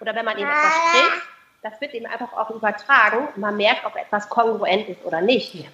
oder 0.00 0.14
wenn 0.14 0.24
man 0.24 0.38
eben 0.38 0.48
etwas 0.48 0.74
spricht, 0.74 1.22
das 1.62 1.80
wird 1.80 1.94
eben 1.94 2.06
einfach 2.06 2.32
auch 2.34 2.50
übertragen. 2.50 3.28
Man 3.36 3.56
merkt, 3.56 3.84
ob 3.84 3.96
etwas 3.96 4.28
kongruent 4.28 4.88
ist 4.88 5.04
oder 5.04 5.20
nicht. 5.20 5.66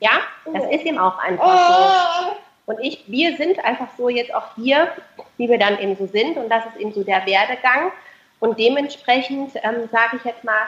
Ja, 0.00 0.10
das 0.52 0.64
ist 0.64 0.84
eben 0.84 0.98
auch 0.98 1.18
einfach 1.18 2.26
so. 2.26 2.36
Und 2.66 2.80
ich, 2.80 3.04
wir 3.06 3.36
sind 3.36 3.64
einfach 3.64 3.86
so 3.96 4.08
jetzt 4.08 4.34
auch 4.34 4.54
hier, 4.56 4.92
wie 5.38 5.48
wir 5.48 5.58
dann 5.58 5.78
eben 5.78 5.96
so 5.96 6.06
sind. 6.06 6.36
Und 6.36 6.50
das 6.50 6.66
ist 6.66 6.76
eben 6.76 6.92
so 6.92 7.04
der 7.04 7.24
Werdegang. 7.24 7.92
Und 8.40 8.58
dementsprechend 8.58 9.54
ähm, 9.62 9.88
sage 9.90 10.16
ich 10.16 10.24
jetzt 10.24 10.44
mal, 10.44 10.66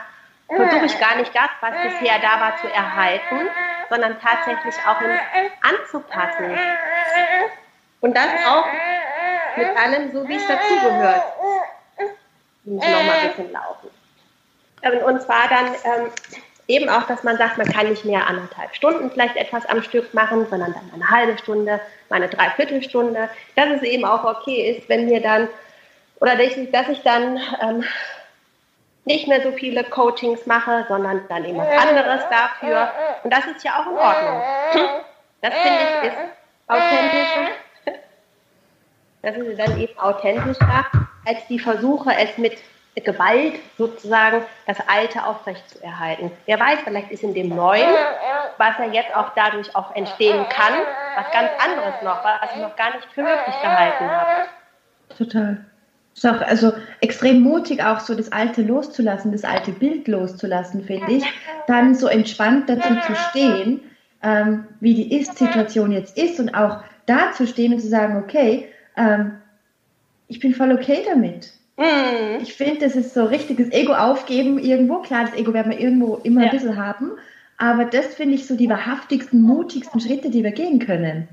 versuche 0.49 0.87
ich 0.87 0.99
gar 0.99 1.17
nicht 1.17 1.35
das, 1.35 1.51
was 1.61 1.73
bisher 1.83 2.19
da 2.19 2.41
war, 2.41 2.57
zu 2.59 2.69
erhalten, 2.73 3.49
sondern 3.91 4.19
tatsächlich 4.21 4.75
auch 4.87 5.01
anzupassen. 5.63 6.59
Und 8.01 8.17
das 8.17 8.29
auch 8.47 8.67
mit 9.57 9.77
allem, 9.77 10.13
so 10.13 10.29
wie 10.29 10.37
es 10.37 10.47
dazugehört. 10.47 11.23
Ich 12.65 12.73
muss 12.73 12.85
noch 12.85 13.03
mal 13.03 13.19
ein 13.23 13.29
bisschen 13.29 13.53
laufen. 13.53 13.91
Und 15.05 15.23
zwar 15.23 15.49
dann 15.49 15.67
ähm, 15.85 16.11
eben 16.69 16.89
auch, 16.89 17.05
dass 17.05 17.25
man 17.25 17.37
sagt, 17.37 17.59
man 17.59 17.67
kann 17.67 17.89
nicht 17.89 18.05
mehr 18.05 18.27
anderthalb 18.27 18.75
Stunden 18.75 19.11
vielleicht 19.11 19.37
etwas 19.37 19.67
am 19.67 19.83
Stück 19.83 20.15
machen, 20.15 20.47
sondern 20.49 20.73
dann 20.73 20.91
eine 20.95 21.11
halbe 21.11 21.37
Stunde, 21.39 21.81
mal 22.09 22.17
eine 22.17 22.29
Dreiviertelstunde. 22.29 23.29
Dass 23.57 23.71
es 23.71 23.83
eben 23.83 24.05
auch 24.05 24.25
okay 24.25 24.77
ist, 24.77 24.89
wenn 24.89 25.09
wir 25.09 25.21
dann, 25.21 25.49
oder 26.21 26.37
dass 26.37 26.57
ich, 26.57 26.71
dass 26.71 26.89
ich 26.89 27.03
dann 27.03 27.41
ähm, 27.61 27.85
nicht 29.09 29.27
mehr 29.27 29.43
so 29.43 29.53
viele 29.53 29.83
Coachings 29.85 30.45
mache, 30.47 30.85
sondern 30.87 31.27
dann 31.29 31.45
eben 31.45 31.59
was 31.59 31.69
anderes 31.69 32.23
dafür. 32.31 32.93
Und 33.25 33.33
das 33.33 33.47
ist 33.47 33.65
ja 33.65 33.81
auch 33.81 33.87
in 33.87 33.97
Ordnung. 33.97 34.43
Das 35.41 35.55
finde 35.55 35.79
ich 36.03 36.09
ist 36.09 36.17
authentischer. 36.67 37.49
Das 39.23 39.37
ist 39.37 39.59
dann 39.59 39.81
eben 39.81 39.99
authentischer, 39.99 40.87
als 41.27 41.47
die 41.49 41.59
Versuche, 41.59 42.15
es 42.17 42.37
mit 42.37 42.59
Gewalt 43.01 43.61
sozusagen 43.79 44.45
das 44.67 44.77
Alte 44.89 45.25
aufrechtzuerhalten. 45.25 46.31
Wer 46.47 46.61
weiß, 46.61 46.81
vielleicht 46.85 47.11
ist 47.11 47.23
in 47.23 47.33
dem 47.33 47.49
Neuen, 47.49 47.89
was 48.59 48.77
ja 48.79 48.87
jetzt 48.87 49.15
auch 49.17 49.31
dadurch 49.35 49.75
auch 49.75 49.95
entstehen 49.95 50.47
kann, 50.49 50.75
was 51.17 51.31
ganz 51.31 51.51
anderes 51.65 52.03
noch, 52.03 52.23
was 52.25 52.51
ich 52.55 52.61
noch 52.61 52.77
gar 52.77 52.95
nicht 52.95 53.07
für 53.13 53.23
möglich 53.23 53.55
gehalten 53.63 54.11
habe. 54.11 54.49
Total. 55.17 55.65
Es 56.19 56.25
ist 56.25 56.31
auch 56.31 56.41
also 56.41 56.73
extrem 57.01 57.43
mutig, 57.43 57.83
auch 57.85 58.01
so 58.01 58.15
das 58.17 58.33
Alte 58.33 58.63
loszulassen, 58.63 59.31
das 59.31 59.45
alte 59.45 59.71
Bild 59.71 60.09
loszulassen, 60.09 60.83
finde 60.83 61.13
ich. 61.13 61.25
Dann 61.69 61.95
so 61.95 62.09
entspannt 62.09 62.69
dazu 62.69 62.89
zu 63.07 63.15
stehen, 63.31 63.81
ähm, 64.23 64.65
wie 64.81 64.95
die 64.95 65.17
Ist-Situation 65.17 65.93
jetzt 65.93 66.19
ist 66.19 66.41
und 66.41 66.55
auch 66.55 66.83
da 67.07 67.31
zu 67.33 67.47
stehen 67.47 67.73
und 67.73 67.81
zu 67.81 67.87
sagen, 67.87 68.17
okay, 68.17 68.67
ähm, 68.97 69.33
ich 70.27 70.41
bin 70.41 70.55
voll 70.55 70.73
okay 70.73 71.05
damit. 71.09 71.53
Mhm. 71.77 72.43
Ich 72.43 72.55
finde, 72.55 72.81
das 72.81 72.97
ist 72.97 73.15
so 73.15 73.25
richtiges 73.25 73.71
Ego 73.71 73.95
aufgeben 73.95 74.59
irgendwo. 74.59 74.99
Klar, 74.99 75.27
das 75.27 75.39
Ego 75.39 75.55
werden 75.55 75.71
wir 75.71 75.79
irgendwo 75.79 76.17
immer 76.17 76.41
ja. 76.41 76.47
ein 76.49 76.53
bisschen 76.53 76.77
haben. 76.77 77.13
Aber 77.59 77.85
das 77.85 78.07
finde 78.07 78.35
ich 78.35 78.47
so 78.49 78.57
die 78.57 78.69
wahrhaftigsten, 78.69 79.41
mutigsten 79.41 80.01
Schritte, 80.01 80.31
die 80.31 80.43
wir 80.43 80.53
gehen 80.53 80.81
können. 80.81 81.29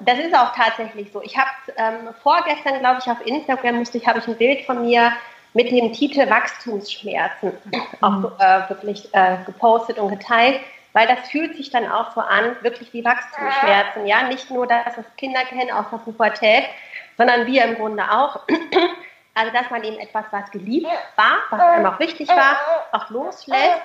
Das 0.00 0.18
ist 0.18 0.34
auch 0.34 0.54
tatsächlich 0.54 1.10
so. 1.12 1.22
Ich 1.22 1.36
habe 1.36 1.50
ähm, 1.76 2.14
vorgestern, 2.22 2.80
glaube 2.80 3.00
ich, 3.00 3.10
auf 3.10 3.24
Instagram 3.26 3.76
musste 3.76 3.98
ich, 3.98 4.06
habe 4.06 4.18
ich 4.18 4.26
ein 4.26 4.36
Bild 4.36 4.64
von 4.64 4.84
mir 4.84 5.12
mit 5.54 5.70
dem 5.70 5.92
Titel 5.92 6.28
Wachstumsschmerzen 6.28 7.52
mhm. 7.64 7.82
auch 8.00 8.38
äh, 8.38 8.68
wirklich 8.68 9.12
äh, 9.14 9.38
gepostet 9.46 9.98
und 9.98 10.10
geteilt, 10.10 10.60
weil 10.92 11.06
das 11.06 11.28
fühlt 11.30 11.56
sich 11.56 11.70
dann 11.70 11.90
auch 11.90 12.14
so 12.14 12.20
an, 12.20 12.56
wirklich 12.62 12.92
wie 12.92 13.04
Wachstumsschmerzen. 13.04 14.06
Ja, 14.06 14.24
nicht 14.28 14.50
nur, 14.50 14.66
dass 14.66 14.96
das 14.96 15.04
Kinder 15.16 15.40
kennen 15.40 15.70
aus 15.70 15.86
der 15.90 15.98
Pubertät, 15.98 16.64
sondern 17.16 17.46
wir 17.46 17.64
im 17.64 17.74
Grunde 17.76 18.02
auch. 18.10 18.40
Also, 19.34 19.52
dass 19.52 19.70
man 19.70 19.84
eben 19.84 19.98
etwas, 20.00 20.24
was 20.32 20.50
geliebt 20.50 20.88
war, 21.14 21.36
was 21.50 21.60
einem 21.60 21.86
auch 21.86 22.00
wichtig 22.00 22.28
war, 22.28 22.58
auch 22.90 23.08
loslässt 23.08 23.82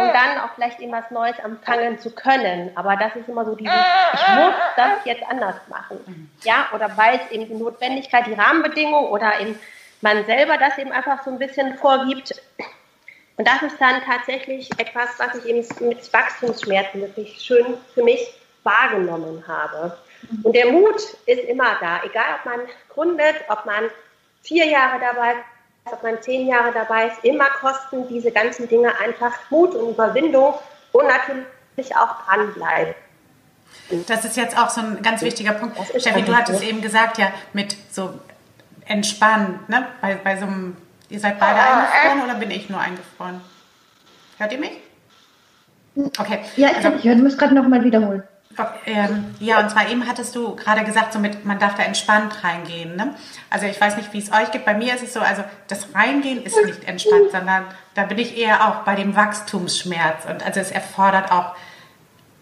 und 0.00 0.14
dann 0.14 0.38
auch 0.40 0.54
vielleicht 0.54 0.80
eben 0.80 0.92
was 0.92 1.10
Neues 1.10 1.38
empfangen 1.38 1.98
zu 1.98 2.14
können. 2.14 2.70
Aber 2.76 2.96
das 2.96 3.14
ist 3.16 3.28
immer 3.28 3.44
so 3.44 3.54
dieses, 3.54 3.74
ich 4.14 4.28
muss 4.34 4.54
das 4.76 5.04
jetzt 5.04 5.22
anders 5.28 5.56
machen. 5.68 6.30
Ja, 6.42 6.68
oder 6.74 6.96
weil 6.96 7.16
es 7.16 7.30
eben 7.30 7.46
die 7.46 7.54
Notwendigkeit, 7.54 8.26
die 8.26 8.34
Rahmenbedingungen 8.34 9.08
oder 9.08 9.40
eben 9.40 9.58
man 10.00 10.24
selber 10.24 10.56
das 10.56 10.78
eben 10.78 10.92
einfach 10.92 11.22
so 11.24 11.30
ein 11.30 11.38
bisschen 11.38 11.76
vorgibt. 11.76 12.40
Und 13.36 13.46
das 13.48 13.62
ist 13.62 13.80
dann 13.80 14.02
tatsächlich 14.02 14.70
etwas, 14.78 15.18
was 15.18 15.34
ich 15.34 15.46
eben 15.46 15.66
mit 15.86 16.12
Wachstumsschmerzen 16.12 17.00
wirklich 17.00 17.40
schön 17.40 17.76
für 17.94 18.02
mich 18.02 18.34
wahrgenommen 18.62 19.44
habe. 19.46 19.96
Und 20.42 20.54
der 20.54 20.70
Mut 20.70 21.00
ist 21.26 21.44
immer 21.44 21.76
da, 21.80 22.02
egal 22.04 22.36
ob 22.38 22.44
man 22.44 22.60
gründet, 22.90 23.36
ob 23.48 23.64
man 23.64 23.90
vier 24.42 24.66
Jahre 24.66 25.00
dabei 25.00 25.36
ist, 25.90 25.96
ob 25.96 26.02
man 26.02 26.20
zehn 26.22 26.46
Jahre 26.46 26.72
dabei 26.72 27.08
ist, 27.08 27.24
immer 27.24 27.48
kosten 27.60 28.08
diese 28.08 28.30
ganzen 28.30 28.68
Dinge 28.68 28.92
einfach 28.98 29.32
Mut 29.50 29.74
und 29.74 29.90
Überwindung 29.90 30.54
und 30.92 31.06
natürlich 31.06 31.96
auch 31.96 32.24
dranbleiben. 32.24 32.94
Das 34.06 34.24
ist 34.24 34.36
jetzt 34.36 34.56
auch 34.58 34.70
so 34.70 34.80
ein 34.80 35.02
ganz 35.02 35.22
wichtiger 35.22 35.52
Punkt. 35.52 35.76
Steffi, 35.98 36.22
du 36.22 36.36
hattest 36.36 36.62
eben 36.62 36.80
gesagt, 36.80 37.18
ja, 37.18 37.32
mit 37.52 37.76
so 37.90 38.14
entspannt, 38.86 39.68
ne? 39.68 39.86
Bei, 40.00 40.14
bei 40.16 40.36
so 40.36 40.46
einem, 40.46 40.76
ihr 41.08 41.20
seid 41.20 41.38
beide 41.38 41.60
eingefroren 41.60 42.22
oder 42.24 42.34
bin 42.34 42.50
ich 42.50 42.68
nur 42.68 42.80
eingefroren? 42.80 43.40
Hört 44.38 44.52
ihr 44.52 44.58
mich? 44.58 44.72
Okay. 46.18 46.40
Ja, 46.56 46.70
ich, 46.70 46.76
also, 46.76 46.98
ich 46.98 47.04
höre, 47.04 47.16
du 47.16 47.22
musst 47.22 47.38
gerade 47.38 47.54
nochmal 47.54 47.84
wiederholen. 47.84 48.22
Ähm, 48.84 49.34
ja, 49.38 49.60
und 49.60 49.70
zwar 49.70 49.88
eben 49.88 50.06
hattest 50.08 50.34
du 50.34 50.56
gerade 50.56 50.84
gesagt, 50.84 51.12
so 51.12 51.18
mit, 51.18 51.44
man 51.44 51.58
darf 51.58 51.76
da 51.76 51.84
entspannt 51.84 52.42
reingehen. 52.42 52.96
Ne? 52.96 53.14
Also 53.48 53.66
ich 53.66 53.80
weiß 53.80 53.96
nicht, 53.96 54.12
wie 54.12 54.18
es 54.18 54.32
euch 54.32 54.50
gibt. 54.50 54.64
Bei 54.64 54.74
mir 54.74 54.94
ist 54.94 55.04
es 55.04 55.12
so, 55.12 55.20
also 55.20 55.44
das 55.68 55.94
Reingehen 55.94 56.42
ist 56.42 56.56
nicht 56.64 56.84
entspannt, 56.84 57.30
sondern 57.30 57.64
da 57.94 58.04
bin 58.04 58.18
ich 58.18 58.36
eher 58.36 58.68
auch 58.68 58.84
bei 58.84 58.96
dem 58.96 59.14
Wachstumsschmerz. 59.14 60.24
Und 60.26 60.44
also 60.44 60.60
es 60.60 60.70
erfordert 60.72 61.30
auch 61.30 61.54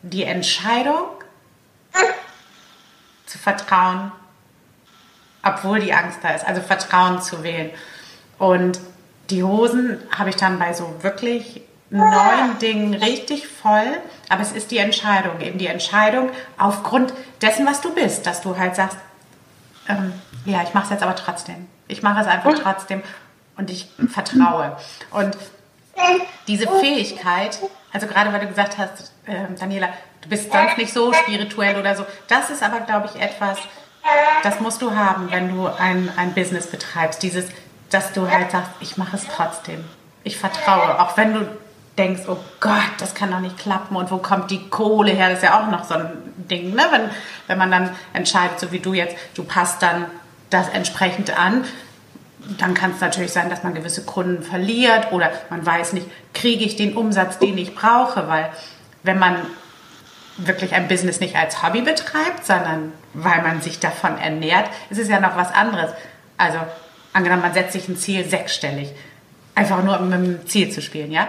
die 0.02 0.24
Entscheidung 0.24 1.04
zu 3.26 3.38
vertrauen, 3.38 4.10
obwohl 5.42 5.80
die 5.80 5.92
Angst 5.92 6.20
da 6.22 6.30
ist. 6.30 6.46
Also 6.46 6.62
Vertrauen 6.62 7.20
zu 7.20 7.42
wählen. 7.42 7.70
Und 8.38 8.80
die 9.28 9.42
Hosen 9.42 9.98
habe 10.16 10.30
ich 10.30 10.36
dann 10.36 10.58
bei 10.58 10.72
so 10.72 11.02
wirklich 11.02 11.62
neuen 11.90 12.58
Dingen 12.60 12.94
richtig 12.94 13.48
voll, 13.48 13.98
aber 14.28 14.42
es 14.42 14.52
ist 14.52 14.70
die 14.70 14.78
Entscheidung, 14.78 15.40
eben 15.40 15.58
die 15.58 15.66
Entscheidung 15.66 16.30
aufgrund 16.58 17.12
dessen, 17.40 17.66
was 17.66 17.80
du 17.80 17.94
bist, 17.94 18.26
dass 18.26 18.42
du 18.42 18.56
halt 18.56 18.76
sagst, 18.76 18.98
ähm, 19.88 20.12
ja, 20.44 20.62
ich 20.62 20.74
mache 20.74 20.84
es 20.84 20.90
jetzt 20.90 21.02
aber 21.02 21.16
trotzdem. 21.16 21.66
Ich 21.86 22.02
mache 22.02 22.20
es 22.20 22.26
einfach 22.26 22.52
trotzdem 22.62 23.02
und 23.56 23.70
ich 23.70 23.88
vertraue. 24.08 24.76
Und 25.10 25.36
diese 26.46 26.68
Fähigkeit, 26.68 27.58
also 27.92 28.06
gerade 28.06 28.32
weil 28.32 28.40
du 28.40 28.48
gesagt 28.48 28.76
hast, 28.78 29.12
äh, 29.26 29.46
Daniela, 29.58 29.88
du 30.20 30.28
bist 30.28 30.52
sonst 30.52 30.76
nicht 30.76 30.92
so 30.92 31.12
spirituell 31.12 31.78
oder 31.78 31.96
so, 31.96 32.04
das 32.28 32.50
ist 32.50 32.62
aber, 32.62 32.80
glaube 32.80 33.08
ich, 33.12 33.20
etwas, 33.20 33.58
das 34.42 34.60
musst 34.60 34.82
du 34.82 34.94
haben, 34.94 35.30
wenn 35.30 35.54
du 35.54 35.66
ein, 35.66 36.10
ein 36.16 36.34
Business 36.34 36.66
betreibst. 36.66 37.22
Dieses, 37.22 37.46
dass 37.90 38.12
du 38.12 38.30
halt 38.30 38.50
sagst, 38.50 38.70
ich 38.80 38.96
mache 38.96 39.16
es 39.16 39.24
trotzdem. 39.26 39.84
Ich 40.22 40.36
vertraue, 40.36 41.00
auch 41.00 41.16
wenn 41.16 41.34
du 41.34 41.48
denkst, 41.98 42.22
oh 42.28 42.38
Gott, 42.60 42.92
das 42.98 43.14
kann 43.14 43.30
doch 43.30 43.40
nicht 43.40 43.58
klappen 43.58 43.96
und 43.96 44.10
wo 44.10 44.18
kommt 44.18 44.50
die 44.50 44.68
Kohle 44.68 45.12
her? 45.12 45.28
Das 45.28 45.38
ist 45.38 45.44
ja 45.44 45.60
auch 45.60 45.70
noch 45.70 45.84
so 45.84 45.94
ein 45.94 46.10
Ding, 46.36 46.74
ne? 46.74 46.84
wenn, 46.90 47.10
wenn 47.48 47.58
man 47.58 47.70
dann 47.70 47.90
entscheidet, 48.12 48.60
so 48.60 48.72
wie 48.72 48.78
du 48.78 48.94
jetzt, 48.94 49.16
du 49.34 49.42
passt 49.42 49.82
dann 49.82 50.06
das 50.48 50.68
entsprechend 50.68 51.36
an. 51.38 51.64
Dann 52.56 52.72
kann 52.72 52.92
es 52.92 53.00
natürlich 53.00 53.32
sein, 53.32 53.50
dass 53.50 53.64
man 53.64 53.74
gewisse 53.74 54.04
Kunden 54.04 54.42
verliert 54.42 55.12
oder 55.12 55.30
man 55.50 55.66
weiß 55.66 55.92
nicht, 55.92 56.06
kriege 56.32 56.64
ich 56.64 56.76
den 56.76 56.96
Umsatz, 56.96 57.38
den 57.38 57.58
ich 57.58 57.74
brauche, 57.74 58.28
weil 58.28 58.50
wenn 59.02 59.18
man 59.18 59.36
wirklich 60.38 60.72
ein 60.74 60.86
Business 60.86 61.20
nicht 61.20 61.36
als 61.36 61.62
Hobby 61.62 61.82
betreibt, 61.82 62.46
sondern 62.46 62.92
weil 63.12 63.42
man 63.42 63.60
sich 63.60 63.80
davon 63.80 64.16
ernährt, 64.16 64.70
ist 64.88 64.98
es 64.98 65.08
ja 65.08 65.18
noch 65.20 65.36
was 65.36 65.52
anderes. 65.52 65.90
Also 66.36 66.58
angenommen, 67.12 67.42
man 67.42 67.52
setzt 67.52 67.72
sich 67.72 67.88
ein 67.88 67.96
Ziel 67.96 68.24
sechsstellig, 68.24 68.92
einfach 69.56 69.82
nur 69.82 69.98
um 69.98 70.08
mit 70.08 70.18
dem 70.18 70.46
Ziel 70.46 70.70
zu 70.70 70.80
spielen, 70.80 71.10
ja 71.10 71.26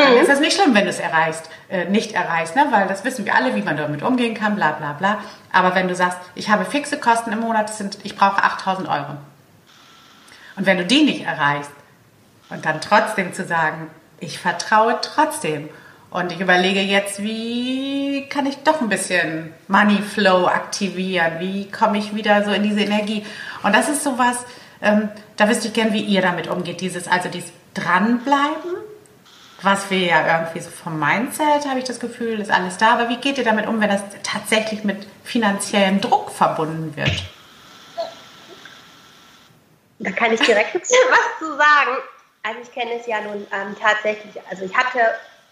Dann 0.00 0.16
ist 0.16 0.28
das 0.28 0.40
nicht 0.40 0.56
schlimm, 0.56 0.74
wenn 0.74 0.84
du 0.84 0.90
es 0.90 0.98
erreichst, 0.98 1.50
äh, 1.68 1.84
nicht 1.84 2.12
erreichst, 2.12 2.56
ne? 2.56 2.66
weil 2.70 2.88
das 2.88 3.04
wissen 3.04 3.26
wir 3.26 3.34
alle, 3.34 3.54
wie 3.54 3.62
man 3.62 3.76
damit 3.76 4.02
umgehen 4.02 4.34
kann, 4.34 4.56
bla 4.56 4.72
bla 4.72 4.94
bla. 4.94 5.18
Aber 5.52 5.74
wenn 5.74 5.88
du 5.88 5.94
sagst, 5.94 6.18
ich 6.34 6.48
habe 6.48 6.64
fixe 6.64 6.98
Kosten 6.98 7.32
im 7.32 7.40
Monat, 7.40 7.72
sind, 7.74 7.98
ich 8.02 8.16
brauche 8.16 8.42
8000 8.42 8.88
Euro. 8.88 9.16
Und 10.56 10.66
wenn 10.66 10.78
du 10.78 10.84
die 10.84 11.04
nicht 11.04 11.26
erreichst 11.26 11.70
und 12.50 12.64
dann 12.64 12.80
trotzdem 12.80 13.32
zu 13.32 13.44
sagen, 13.44 13.90
ich 14.20 14.38
vertraue 14.38 14.98
trotzdem 15.02 15.68
und 16.10 16.30
ich 16.32 16.40
überlege 16.40 16.80
jetzt, 16.80 17.22
wie 17.22 18.26
kann 18.28 18.46
ich 18.46 18.58
doch 18.58 18.80
ein 18.80 18.88
bisschen 18.88 19.52
Money 19.68 20.00
Flow 20.02 20.46
aktivieren, 20.46 21.34
wie 21.38 21.70
komme 21.70 21.98
ich 21.98 22.14
wieder 22.14 22.44
so 22.44 22.52
in 22.52 22.62
diese 22.62 22.80
Energie. 22.80 23.24
Und 23.62 23.74
das 23.74 23.88
ist 23.88 24.04
sowas, 24.04 24.44
ähm, 24.80 25.08
da 25.36 25.48
wüsste 25.48 25.68
ich 25.68 25.74
gern, 25.74 25.92
wie 25.92 26.02
ihr 26.02 26.22
damit 26.22 26.48
umgeht, 26.48 26.80
dieses, 26.80 27.08
also 27.08 27.28
dieses 27.28 27.50
Dranbleiben 27.74 28.76
was 29.62 29.90
wir 29.90 29.98
ja 29.98 30.38
irgendwie 30.38 30.60
so 30.60 30.70
vom 30.70 30.98
Mindset, 30.98 31.66
habe 31.68 31.78
ich 31.78 31.84
das 31.84 32.00
Gefühl, 32.00 32.40
ist 32.40 32.50
alles 32.50 32.78
da. 32.78 32.94
Aber 32.94 33.08
wie 33.08 33.16
geht 33.16 33.38
ihr 33.38 33.44
damit 33.44 33.66
um, 33.66 33.80
wenn 33.80 33.88
das 33.88 34.02
tatsächlich 34.22 34.84
mit 34.84 35.06
finanziellem 35.24 36.00
Druck 36.00 36.30
verbunden 36.30 36.96
wird? 36.96 37.24
Da 39.98 40.10
kann 40.10 40.32
ich 40.32 40.40
direkt 40.40 40.74
was 40.74 41.38
zu 41.38 41.56
sagen. 41.56 42.02
Also 42.42 42.60
ich 42.60 42.72
kenne 42.72 42.98
es 42.98 43.06
ja 43.06 43.20
nun 43.20 43.46
ähm, 43.52 43.76
tatsächlich, 43.80 44.34
also 44.50 44.64
ich 44.64 44.76
hatte 44.76 44.98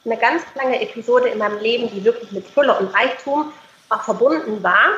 eine 0.04 0.16
ganz 0.16 0.42
lange 0.54 0.80
Episode 0.80 1.28
in 1.28 1.38
meinem 1.38 1.58
Leben, 1.60 1.88
die 1.90 2.04
wirklich 2.04 2.32
mit 2.32 2.46
Fülle 2.48 2.76
und 2.76 2.88
Reichtum 2.88 3.52
auch 3.90 4.02
verbunden 4.02 4.62
war. 4.62 4.88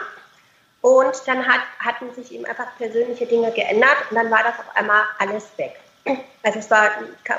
Und 0.81 1.14
dann 1.26 1.47
hat, 1.47 1.61
hatten 1.78 2.12
sich 2.14 2.33
eben 2.33 2.45
einfach 2.47 2.76
persönliche 2.78 3.26
Dinge 3.26 3.52
geändert 3.52 3.97
und 4.11 4.16
dann 4.16 4.31
war 4.31 4.42
das 4.42 4.59
auf 4.59 4.75
einmal 4.75 5.02
alles 5.19 5.47
weg. 5.57 5.78
Also 6.42 6.59
es 6.59 6.71
war 6.71 6.90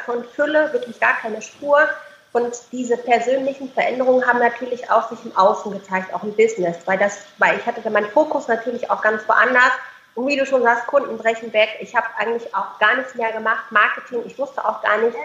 von 0.06 0.24
Fülle 0.24 0.72
wirklich 0.72 1.00
gar 1.00 1.14
keine 1.18 1.42
Spur. 1.42 1.88
Und 2.32 2.56
diese 2.72 2.98
persönlichen 2.98 3.72
Veränderungen 3.72 4.26
haben 4.26 4.40
natürlich 4.40 4.90
auch 4.90 5.10
sich 5.10 5.24
im 5.24 5.38
Außen 5.38 5.72
gezeigt, 5.72 6.14
auch 6.14 6.24
im 6.24 6.36
Business, 6.36 6.78
weil 6.86 6.98
das, 6.98 7.20
weil 7.38 7.60
ich 7.60 7.66
hatte 7.66 7.82
da 7.82 7.92
meinen 7.92 8.10
Fokus 8.10 8.48
natürlich 8.48 8.90
auch 8.90 9.02
ganz 9.02 9.28
woanders. 9.28 9.72
Und 10.16 10.28
wie 10.28 10.36
du 10.36 10.46
schon 10.46 10.64
sagst, 10.64 10.88
Kunden 10.88 11.18
brechen 11.18 11.52
weg. 11.54 11.70
Ich 11.80 11.96
habe 11.96 12.08
eigentlich 12.18 12.54
auch 12.56 12.80
gar 12.80 12.98
nichts 12.98 13.16
mehr 13.16 13.32
gemacht, 13.32 13.72
Marketing. 13.72 14.24
Ich 14.26 14.38
wusste 14.38 14.64
auch 14.64 14.82
gar 14.82 14.98
nicht, 14.98 15.16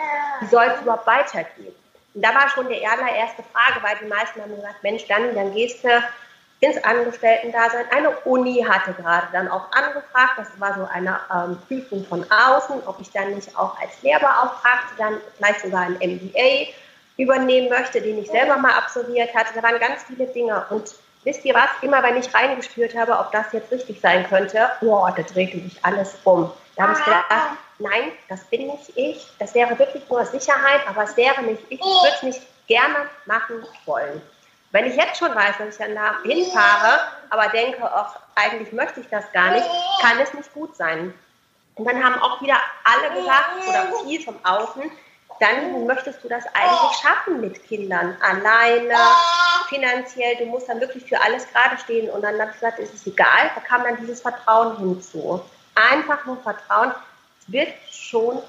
wie 0.41 0.47
soll 0.47 0.65
es 0.65 0.81
überhaupt 0.83 1.07
weitergehen. 1.07 1.75
Und 2.15 2.23
da 2.25 2.35
war 2.35 2.49
schon 2.49 2.69
die 2.69 2.87
allererste 2.87 3.43
Frage, 3.53 3.83
weil 3.83 3.97
die 4.03 4.09
meisten 4.09 4.41
haben 4.41 4.57
gesagt, 4.57 4.83
Mensch, 4.83 5.07
dann, 5.07 5.35
dann 5.35 5.55
gehst 5.55 5.85
du 5.85 5.89
ins 6.61 6.83
Angestellten-Dasein. 6.83 7.87
Eine 7.91 8.11
Uni 8.25 8.65
hatte 8.69 8.93
gerade 8.95 9.29
dann 9.33 9.49
auch 9.49 9.71
angefragt, 9.73 10.39
das 10.39 10.49
war 10.59 10.75
so 10.75 10.89
eine 10.93 11.19
ähm, 11.33 11.59
Prüfung 11.69 12.05
von 12.07 12.25
außen, 12.31 12.83
ob 12.87 13.01
ich 13.01 13.11
dann 13.11 13.35
nicht 13.35 13.57
auch 13.57 13.79
als 13.81 14.03
Lehrbeauftragte 14.03 14.95
dann 14.99 15.21
vielleicht 15.37 15.61
sogar 15.61 15.83
ein 15.83 15.95
MBA 15.95 16.73
übernehmen 17.17 17.69
möchte, 17.69 18.01
den 18.01 18.19
ich 18.19 18.31
selber 18.31 18.57
mal 18.57 18.73
absolviert 18.73 19.35
hatte. 19.35 19.55
Da 19.55 19.63
waren 19.63 19.79
ganz 19.79 20.03
viele 20.05 20.27
Dinge 20.27 20.65
und 20.71 20.95
wisst 21.25 21.45
ihr 21.45 21.55
was, 21.55 21.69
immer 21.83 22.03
wenn 22.03 22.17
ich 22.17 22.33
reingespürt 22.35 22.97
habe, 22.97 23.19
ob 23.19 23.31
das 23.33 23.53
jetzt 23.53 23.71
richtig 23.71 24.01
sein 24.01 24.27
könnte, 24.29 24.69
boah, 24.81 25.13
da 25.15 25.23
drehte 25.23 25.61
sich 25.61 25.85
alles 25.85 26.17
um. 26.25 26.51
Da 26.77 26.85
habe 26.85 26.93
ich 26.93 27.05
gedacht, 27.05 27.27
nein, 27.79 28.13
das 28.29 28.45
bin 28.45 28.69
nicht 28.69 28.97
ich, 28.97 29.29
das 29.39 29.55
wäre 29.55 29.79
wirklich 29.79 30.09
nur 30.09 30.25
Sicherheit, 30.25 30.81
aber 30.89 31.05
es 31.05 31.17
wäre 31.17 31.43
nicht 31.43 31.63
ich, 31.69 31.81
ich 31.81 31.85
würde 31.85 32.15
es 32.17 32.23
nicht 32.23 32.41
gerne 32.67 32.97
machen 33.27 33.65
wollen. 33.85 34.23
Wenn 34.71 34.85
ich 34.87 34.97
jetzt 34.97 35.19
schon 35.19 35.35
weiß, 35.35 35.57
dass 35.59 35.69
ich 35.69 35.79
dann 35.79 35.95
da 35.95 36.23
hinfahre, 36.23 37.01
aber 37.31 37.49
denke, 37.49 37.83
ach, 37.83 38.17
eigentlich 38.35 38.73
möchte 38.73 39.01
ich 39.01 39.09
das 39.09 39.31
gar 39.33 39.51
nicht, 39.51 39.67
kann 40.01 40.19
es 40.21 40.35
nicht 40.35 40.53
gut 40.53 40.77
sein. 40.77 41.15
Und 41.75 41.87
dann 41.87 42.03
haben 42.03 42.21
auch 42.21 42.43
wieder 42.43 42.57
alle 42.85 43.21
gesagt, 43.21 43.51
oder 43.67 44.05
viel 44.05 44.23
vom 44.23 44.39
Außen, 44.45 44.91
dann 45.41 45.87
möchtest 45.87 46.23
du 46.23 46.29
das 46.29 46.45
eigentlich 46.53 46.99
schaffen 47.01 47.41
mit 47.41 47.65
Kindern, 47.67 48.17
alleine, 48.21 48.97
finanziell, 49.69 50.37
du 50.37 50.47
musst 50.47 50.69
dann 50.69 50.81
wirklich 50.81 51.05
für 51.05 51.21
alles 51.21 51.47
gerade 51.53 51.79
stehen. 51.79 52.11
Und 52.11 52.23
dann 52.23 52.41
habe 52.41 52.53
gesagt, 52.53 52.79
es 52.79 52.93
ist 52.93 53.07
egal, 53.07 53.51
da 53.55 53.61
kam 53.61 53.85
dann 53.85 53.97
dieses 53.99 54.21
Vertrauen 54.21 54.77
hinzu. 54.79 55.41
Einfach 55.75 56.25
nur 56.27 56.43
Vertrauen, 56.43 56.93
es 57.41 57.53
wird 57.53 57.73
schon 57.91 58.43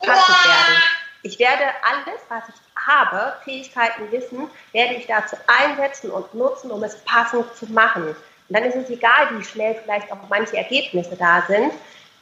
passend 0.00 0.44
werden. 0.44 0.82
Ich 1.22 1.38
werde 1.38 1.64
alles, 1.82 2.20
was 2.28 2.44
ich 2.48 2.69
habe, 2.86 3.34
Fähigkeiten, 3.44 4.10
Wissen, 4.10 4.48
werde 4.72 4.94
ich 4.94 5.06
dazu 5.06 5.36
einsetzen 5.46 6.10
und 6.10 6.32
nutzen, 6.34 6.70
um 6.70 6.82
es 6.82 6.96
passend 7.04 7.46
zu 7.56 7.66
machen. 7.66 8.08
Und 8.08 8.16
dann 8.48 8.64
ist 8.64 8.76
es 8.76 8.90
egal, 8.90 9.28
wie 9.32 9.44
schnell 9.44 9.74
vielleicht 9.82 10.10
auch 10.10 10.18
manche 10.28 10.56
Ergebnisse 10.56 11.16
da 11.16 11.42
sind. 11.46 11.72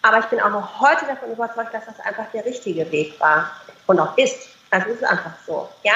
Aber 0.02 0.18
ich 0.18 0.26
bin 0.26 0.40
auch 0.40 0.50
noch 0.50 0.80
heute 0.80 1.06
davon 1.06 1.32
überzeugt, 1.32 1.74
dass 1.74 1.86
das 1.86 1.98
einfach 2.00 2.26
der 2.32 2.44
richtige 2.44 2.90
Weg 2.92 3.18
war 3.18 3.50
und 3.86 3.98
auch 3.98 4.16
ist. 4.16 4.48
Also 4.70 4.88
ist 4.90 5.02
es 5.02 5.08
einfach 5.08 5.32
so, 5.46 5.68
ja. 5.82 5.94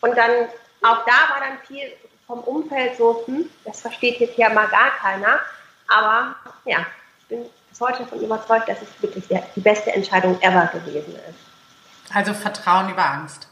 Und 0.00 0.16
dann 0.16 0.48
auch 0.82 1.04
da 1.06 1.32
war 1.32 1.40
dann 1.40 1.58
viel 1.66 1.92
vom 2.26 2.40
Umfeld 2.40 2.96
so, 2.96 3.24
hm, 3.26 3.50
das 3.64 3.80
versteht 3.80 4.20
jetzt 4.20 4.38
ja 4.38 4.50
mal 4.50 4.68
gar 4.68 4.90
keiner. 5.00 5.40
Aber 5.88 6.34
ja, 6.64 6.86
ich 7.20 7.26
bin 7.28 7.46
bis 7.70 7.80
heute 7.80 8.04
davon 8.04 8.20
überzeugt, 8.20 8.68
dass 8.68 8.82
es 8.82 9.02
wirklich 9.02 9.24
die 9.56 9.60
beste 9.60 9.92
Entscheidung 9.92 10.40
ever 10.42 10.66
gewesen 10.66 11.16
ist. 11.16 12.14
Also 12.14 12.34
Vertrauen 12.34 12.90
über 12.90 13.04
Angst. 13.04 13.48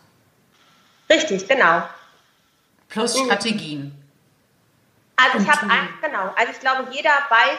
Richtig, 1.13 1.49
genau. 1.49 1.83
Plus 2.89 3.19
mhm. 3.19 3.27
Strategien. 3.27 3.99
Also 5.17 5.39
ich 5.39 5.49
habe 5.49 5.67
genau, 6.03 6.33
also 6.35 6.53
ich 6.53 6.61
glaube, 6.61 6.89
jeder 6.91 7.11
weiß 7.29 7.59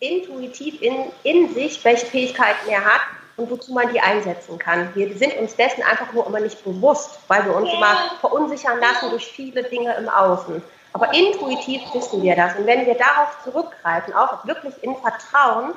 intuitiv 0.00 0.80
in, 0.80 1.06
in 1.22 1.52
sich, 1.54 1.82
welche 1.84 2.06
Fähigkeiten 2.06 2.68
er 2.68 2.84
hat 2.84 3.00
und 3.36 3.50
wozu 3.50 3.72
man 3.72 3.92
die 3.92 4.00
einsetzen 4.00 4.58
kann. 4.58 4.94
Wir 4.94 5.16
sind 5.16 5.36
uns 5.36 5.56
dessen 5.56 5.82
einfach 5.82 6.12
nur 6.12 6.26
immer 6.26 6.40
nicht 6.40 6.62
bewusst, 6.62 7.18
weil 7.28 7.44
wir 7.46 7.54
uns 7.54 7.72
immer 7.72 8.16
verunsichern 8.20 8.78
lassen 8.80 9.10
durch 9.10 9.26
viele 9.26 9.62
Dinge 9.64 9.94
im 9.94 10.08
Außen. 10.08 10.62
Aber 10.92 11.12
intuitiv 11.14 11.82
wissen 11.94 12.22
wir 12.22 12.36
das. 12.36 12.56
Und 12.56 12.66
wenn 12.66 12.86
wir 12.86 12.94
darauf 12.94 13.42
zurückgreifen, 13.44 14.12
auch 14.14 14.44
wirklich 14.44 14.74
in 14.82 14.94
Vertrauen, 14.96 15.72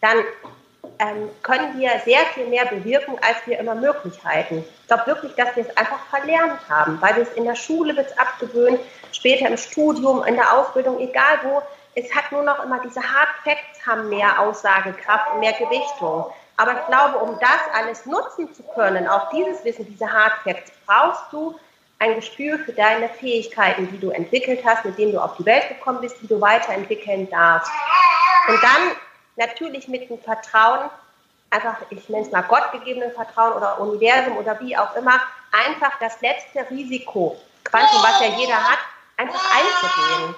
dann 0.00 0.18
ähm, 0.98 1.28
können 1.42 1.78
wir 1.78 1.90
sehr 2.04 2.20
viel 2.34 2.46
mehr 2.46 2.66
bewirken, 2.66 3.16
als 3.20 3.36
wir 3.46 3.58
immer 3.58 3.74
möglich 3.74 4.14
halten. 4.24 4.64
Ich 4.82 4.86
glaube 4.86 5.06
wirklich, 5.06 5.34
dass 5.34 5.54
wir 5.56 5.66
es 5.66 5.76
einfach 5.76 5.98
verlernt 6.10 6.60
haben, 6.68 7.00
weil 7.00 7.16
wir 7.16 7.22
es 7.24 7.32
in 7.32 7.44
der 7.44 7.54
Schule 7.54 7.96
wird 7.96 8.18
abgewöhnt, 8.18 8.80
später 9.12 9.48
im 9.48 9.56
Studium, 9.56 10.24
in 10.24 10.36
der 10.36 10.52
Ausbildung, 10.52 10.98
egal 11.00 11.38
wo. 11.42 11.62
Es 11.94 12.12
hat 12.14 12.32
nur 12.32 12.42
noch 12.42 12.64
immer 12.64 12.80
diese 12.84 13.00
Hard 13.00 13.28
Facts 13.44 13.86
haben 13.86 14.08
mehr 14.08 14.40
Aussagekraft 14.40 15.36
mehr 15.38 15.52
Gewichtung. 15.52 16.26
Aber 16.56 16.72
ich 16.72 16.86
glaube, 16.86 17.18
um 17.18 17.38
das 17.40 17.60
alles 17.72 18.06
nutzen 18.06 18.52
zu 18.54 18.62
können, 18.74 19.08
auch 19.08 19.30
dieses 19.30 19.64
Wissen, 19.64 19.86
diese 19.86 20.10
Hard 20.10 20.34
Facts, 20.44 20.72
brauchst 20.86 21.32
du 21.32 21.58
ein 21.98 22.16
Gespür 22.16 22.58
für 22.58 22.72
deine 22.72 23.08
Fähigkeiten, 23.08 23.88
die 23.90 23.98
du 23.98 24.10
entwickelt 24.10 24.60
hast, 24.64 24.84
mit 24.84 24.98
denen 24.98 25.12
du 25.12 25.20
auf 25.20 25.36
die 25.36 25.46
Welt 25.46 25.68
gekommen 25.68 26.00
bist, 26.00 26.16
die 26.20 26.26
du 26.26 26.40
weiterentwickeln 26.40 27.28
darfst. 27.30 27.70
Und 28.48 28.62
dann 28.62 28.96
natürlich 29.36 29.88
mit 29.88 30.08
dem 30.08 30.18
Vertrauen, 30.18 30.90
einfach, 31.50 31.76
ich 31.90 32.08
nenne 32.08 32.24
es 32.24 32.32
mal 32.32 32.42
gottgegebenen 32.42 33.12
Vertrauen 33.12 33.54
oder 33.54 33.80
Universum 33.80 34.36
oder 34.36 34.58
wie 34.60 34.76
auch 34.76 34.94
immer, 34.96 35.20
einfach 35.52 35.98
das 36.00 36.20
letzte 36.20 36.68
Risiko, 36.70 37.40
Quantum, 37.64 38.02
was 38.02 38.20
ja 38.20 38.36
jeder 38.36 38.56
hat, 38.56 38.78
einfach 39.16 39.40
einzugehen. 39.56 40.34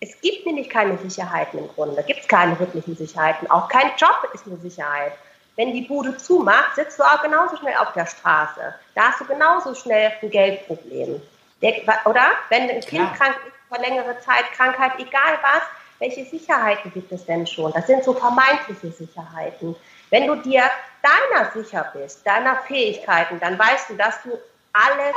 Es 0.00 0.20
gibt 0.20 0.44
nämlich 0.44 0.68
keine 0.68 0.98
Sicherheiten 0.98 1.58
im 1.58 1.68
Grunde, 1.68 2.02
gibt 2.02 2.20
es 2.20 2.28
keine 2.28 2.58
wirklichen 2.58 2.96
Sicherheiten. 2.96 3.50
Auch 3.50 3.68
kein 3.68 3.92
Job 3.96 4.28
ist 4.34 4.46
eine 4.46 4.56
Sicherheit. 4.58 5.12
Wenn 5.56 5.72
die 5.72 5.82
Bude 5.82 6.16
zumacht, 6.18 6.76
sitzt 6.76 6.98
du 6.98 7.02
auch 7.02 7.22
genauso 7.22 7.56
schnell 7.56 7.76
auf 7.76 7.92
der 7.94 8.06
Straße. 8.06 8.74
Da 8.94 9.02
hast 9.08 9.20
du 9.20 9.24
genauso 9.24 9.74
schnell 9.74 10.12
ein 10.20 10.30
Geldproblem. 10.30 11.22
Der, 11.62 11.72
oder? 12.04 12.32
Wenn 12.50 12.68
ein 12.68 12.80
Kind 12.82 13.14
Klar. 13.14 13.14
krank 13.14 13.36
ist, 13.46 13.54
vor 13.68 13.78
längere 13.78 14.20
Zeit, 14.20 14.44
Krankheit, 14.52 14.92
egal 14.98 15.38
was, 15.42 15.62
welche 15.98 16.24
Sicherheiten 16.24 16.92
gibt 16.92 17.10
es 17.12 17.24
denn 17.24 17.46
schon? 17.46 17.72
Das 17.72 17.86
sind 17.86 18.04
so 18.04 18.12
vermeintliche 18.12 18.90
Sicherheiten. 18.90 19.74
Wenn 20.10 20.26
du 20.26 20.36
dir 20.36 20.62
deiner 21.02 21.50
sicher 21.52 21.90
bist, 21.94 22.26
deiner 22.26 22.56
Fähigkeiten, 22.56 23.40
dann 23.40 23.58
weißt 23.58 23.90
du, 23.90 23.94
dass 23.96 24.22
du 24.22 24.30
alles 24.72 25.14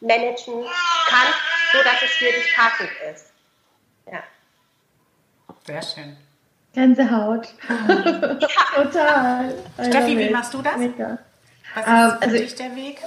managen 0.00 0.64
kannst, 1.08 1.38
so 1.72 1.78
dass 1.82 2.02
es 2.02 2.10
für 2.10 2.32
dich 2.32 2.54
passend 2.56 2.90
ist. 3.12 3.32
Ja. 4.10 4.22
Sehr 5.66 5.82
schön. 5.82 6.16
Gänsehaut. 6.74 7.48
Ja. 7.68 8.34
Total. 8.74 9.54
Steffi, 9.78 10.18
wie 10.18 10.30
machst 10.30 10.54
du 10.54 10.62
das? 10.62 10.76
Mega. 10.76 11.18
Was 11.74 11.86
ist 11.86 11.88
um, 11.88 11.94
ähm, 11.94 12.18
also 12.20 12.36
ich, 12.36 12.54
der 12.54 12.76
Weg? 12.76 12.98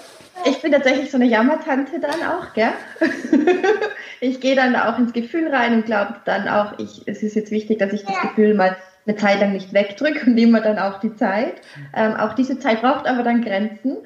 Ich 0.44 0.62
bin 0.62 0.72
tatsächlich 0.72 1.10
so 1.10 1.18
eine 1.18 1.26
Jammertante 1.26 2.00
dann 2.00 2.22
auch, 2.24 2.54
gell? 2.54 2.74
ich 4.20 4.42
gehe 4.42 4.56
dann 4.56 4.76
auch 4.76 5.00
ins 5.00 5.14
Gefühl 5.14 5.48
rein 5.48 5.74
und 5.74 5.86
glaube 5.86 6.16
dann 6.26 6.48
auch, 6.48 6.78
ich, 6.78 7.04
es 7.06 7.24
ist 7.24 7.36
jetzt 7.36 7.52
wichtig, 7.52 7.80
dass 7.80 7.94
ich 7.94 8.04
das 8.04 8.20
Gefühl 8.22 8.54
mal 8.54 8.76
eine 9.08 9.16
Zeit 9.16 9.40
lang 9.40 9.54
nicht 9.54 9.74
wegdrücke 9.74 10.26
und 10.26 10.36
nehme 10.36 10.62
dann 10.62 10.80
auch 10.80 11.00
die 11.00 11.16
Zeit. 11.16 11.62
Ähm, 11.96 12.16
auch 12.16 12.34
diese 12.34 12.60
Zeit 12.60 12.82
braucht 12.82 13.08
aber 13.08 13.24
dann 13.24 13.42
Grenzen. 13.42 13.98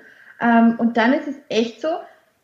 Ähm, 0.42 0.76
und 0.78 0.98
dann 0.98 1.14
ist 1.14 1.28
es 1.28 1.36
echt 1.50 1.82
so, 1.82 1.88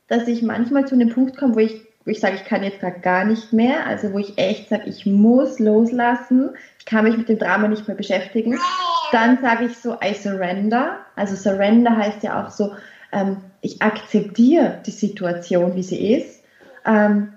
dass 0.07 0.27
ich 0.27 0.41
manchmal 0.41 0.87
zu 0.87 0.95
einem 0.95 1.09
Punkt 1.09 1.37
komme, 1.37 1.55
wo 1.55 1.59
ich, 1.59 1.81
wo 2.05 2.11
ich 2.11 2.19
sage, 2.19 2.35
ich 2.35 2.45
kann 2.45 2.63
jetzt 2.63 2.79
gerade 2.79 2.99
gar 2.99 3.25
nicht 3.25 3.53
mehr. 3.53 3.85
Also 3.87 4.13
wo 4.13 4.19
ich 4.19 4.37
echt 4.37 4.69
sage, 4.69 4.83
ich 4.87 5.05
muss 5.05 5.59
loslassen. 5.59 6.51
Ich 6.79 6.85
kann 6.85 7.03
mich 7.03 7.17
mit 7.17 7.29
dem 7.29 7.39
Drama 7.39 7.67
nicht 7.67 7.87
mehr 7.87 7.97
beschäftigen. 7.97 8.57
Dann 9.11 9.39
sage 9.41 9.65
ich 9.65 9.77
so, 9.77 9.97
I 10.03 10.13
surrender. 10.13 10.99
Also 11.15 11.35
surrender 11.35 11.95
heißt 11.95 12.23
ja 12.23 12.43
auch 12.43 12.51
so, 12.51 12.73
ähm, 13.15 13.37
ich 13.61 13.81
akzeptiere 13.81 14.81
die 14.85 14.91
Situation, 14.91 15.75
wie 15.75 15.83
sie 15.83 16.13
ist 16.13 16.43
ähm, 16.85 17.33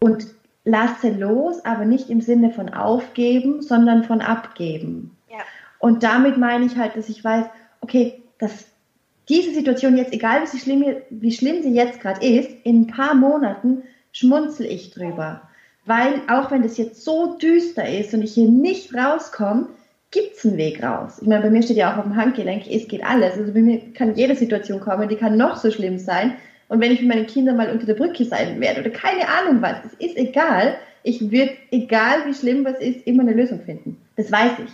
und 0.00 0.26
lasse 0.64 1.10
los, 1.10 1.64
aber 1.64 1.84
nicht 1.84 2.10
im 2.10 2.20
Sinne 2.20 2.50
von 2.50 2.70
aufgeben, 2.70 3.62
sondern 3.62 4.04
von 4.04 4.20
abgeben. 4.20 5.16
Ja. 5.28 5.38
Und 5.78 6.02
damit 6.02 6.38
meine 6.38 6.64
ich 6.64 6.76
halt, 6.76 6.96
dass 6.96 7.08
ich 7.08 7.22
weiß, 7.22 7.46
okay, 7.82 8.22
dass 8.38 8.66
diese 9.28 9.54
Situation 9.54 9.96
jetzt, 9.96 10.12
egal 10.12 10.42
wie 10.42 10.58
schlimm, 10.58 10.84
wie 11.10 11.32
schlimm 11.32 11.62
sie 11.62 11.72
jetzt 11.72 12.00
gerade 12.00 12.26
ist, 12.26 12.50
in 12.64 12.82
ein 12.82 12.86
paar 12.88 13.14
Monaten 13.14 13.82
schmunzel 14.12 14.66
ich 14.66 14.90
drüber. 14.90 15.42
Weil 15.84 16.20
auch 16.28 16.50
wenn 16.50 16.62
das 16.62 16.78
jetzt 16.78 17.04
so 17.04 17.36
düster 17.38 17.88
ist 17.88 18.12
und 18.12 18.22
ich 18.22 18.34
hier 18.34 18.48
nicht 18.48 18.94
rauskomme, 18.94 19.68
gibt 20.10 20.36
es 20.36 20.44
einen 20.44 20.56
Weg 20.56 20.82
raus. 20.82 21.18
Ich 21.20 21.28
meine, 21.28 21.42
bei 21.42 21.50
mir 21.50 21.62
steht 21.62 21.76
ja 21.76 21.92
auch 21.92 21.98
auf 21.98 22.04
dem 22.04 22.16
Handgelenk, 22.16 22.64
es 22.68 22.88
geht 22.88 23.04
alles. 23.04 23.38
Also 23.38 23.52
bei 23.52 23.60
mir 23.60 23.80
kann 23.94 24.16
jede 24.16 24.34
Situation 24.34 24.80
kommen, 24.80 25.08
die 25.08 25.16
kann 25.16 25.36
noch 25.36 25.56
so 25.56 25.70
schlimm 25.70 25.98
sein. 25.98 26.34
Und 26.68 26.80
wenn 26.80 26.92
ich 26.92 27.00
mit 27.00 27.08
meinen 27.08 27.26
Kindern 27.26 27.56
mal 27.56 27.70
unter 27.70 27.86
der 27.86 27.94
Brücke 27.94 28.24
sein 28.24 28.60
werde 28.60 28.80
oder 28.80 28.90
keine 28.90 29.28
Ahnung 29.28 29.62
was, 29.62 29.76
es 29.86 30.10
ist 30.10 30.16
egal. 30.16 30.74
Ich 31.02 31.30
würde, 31.30 31.52
egal 31.70 32.26
wie 32.26 32.34
schlimm 32.34 32.64
was 32.64 32.78
ist, 32.78 33.06
immer 33.06 33.22
eine 33.22 33.32
Lösung 33.32 33.60
finden. 33.60 33.96
Das 34.16 34.30
weiß 34.30 34.52
ich. 34.64 34.70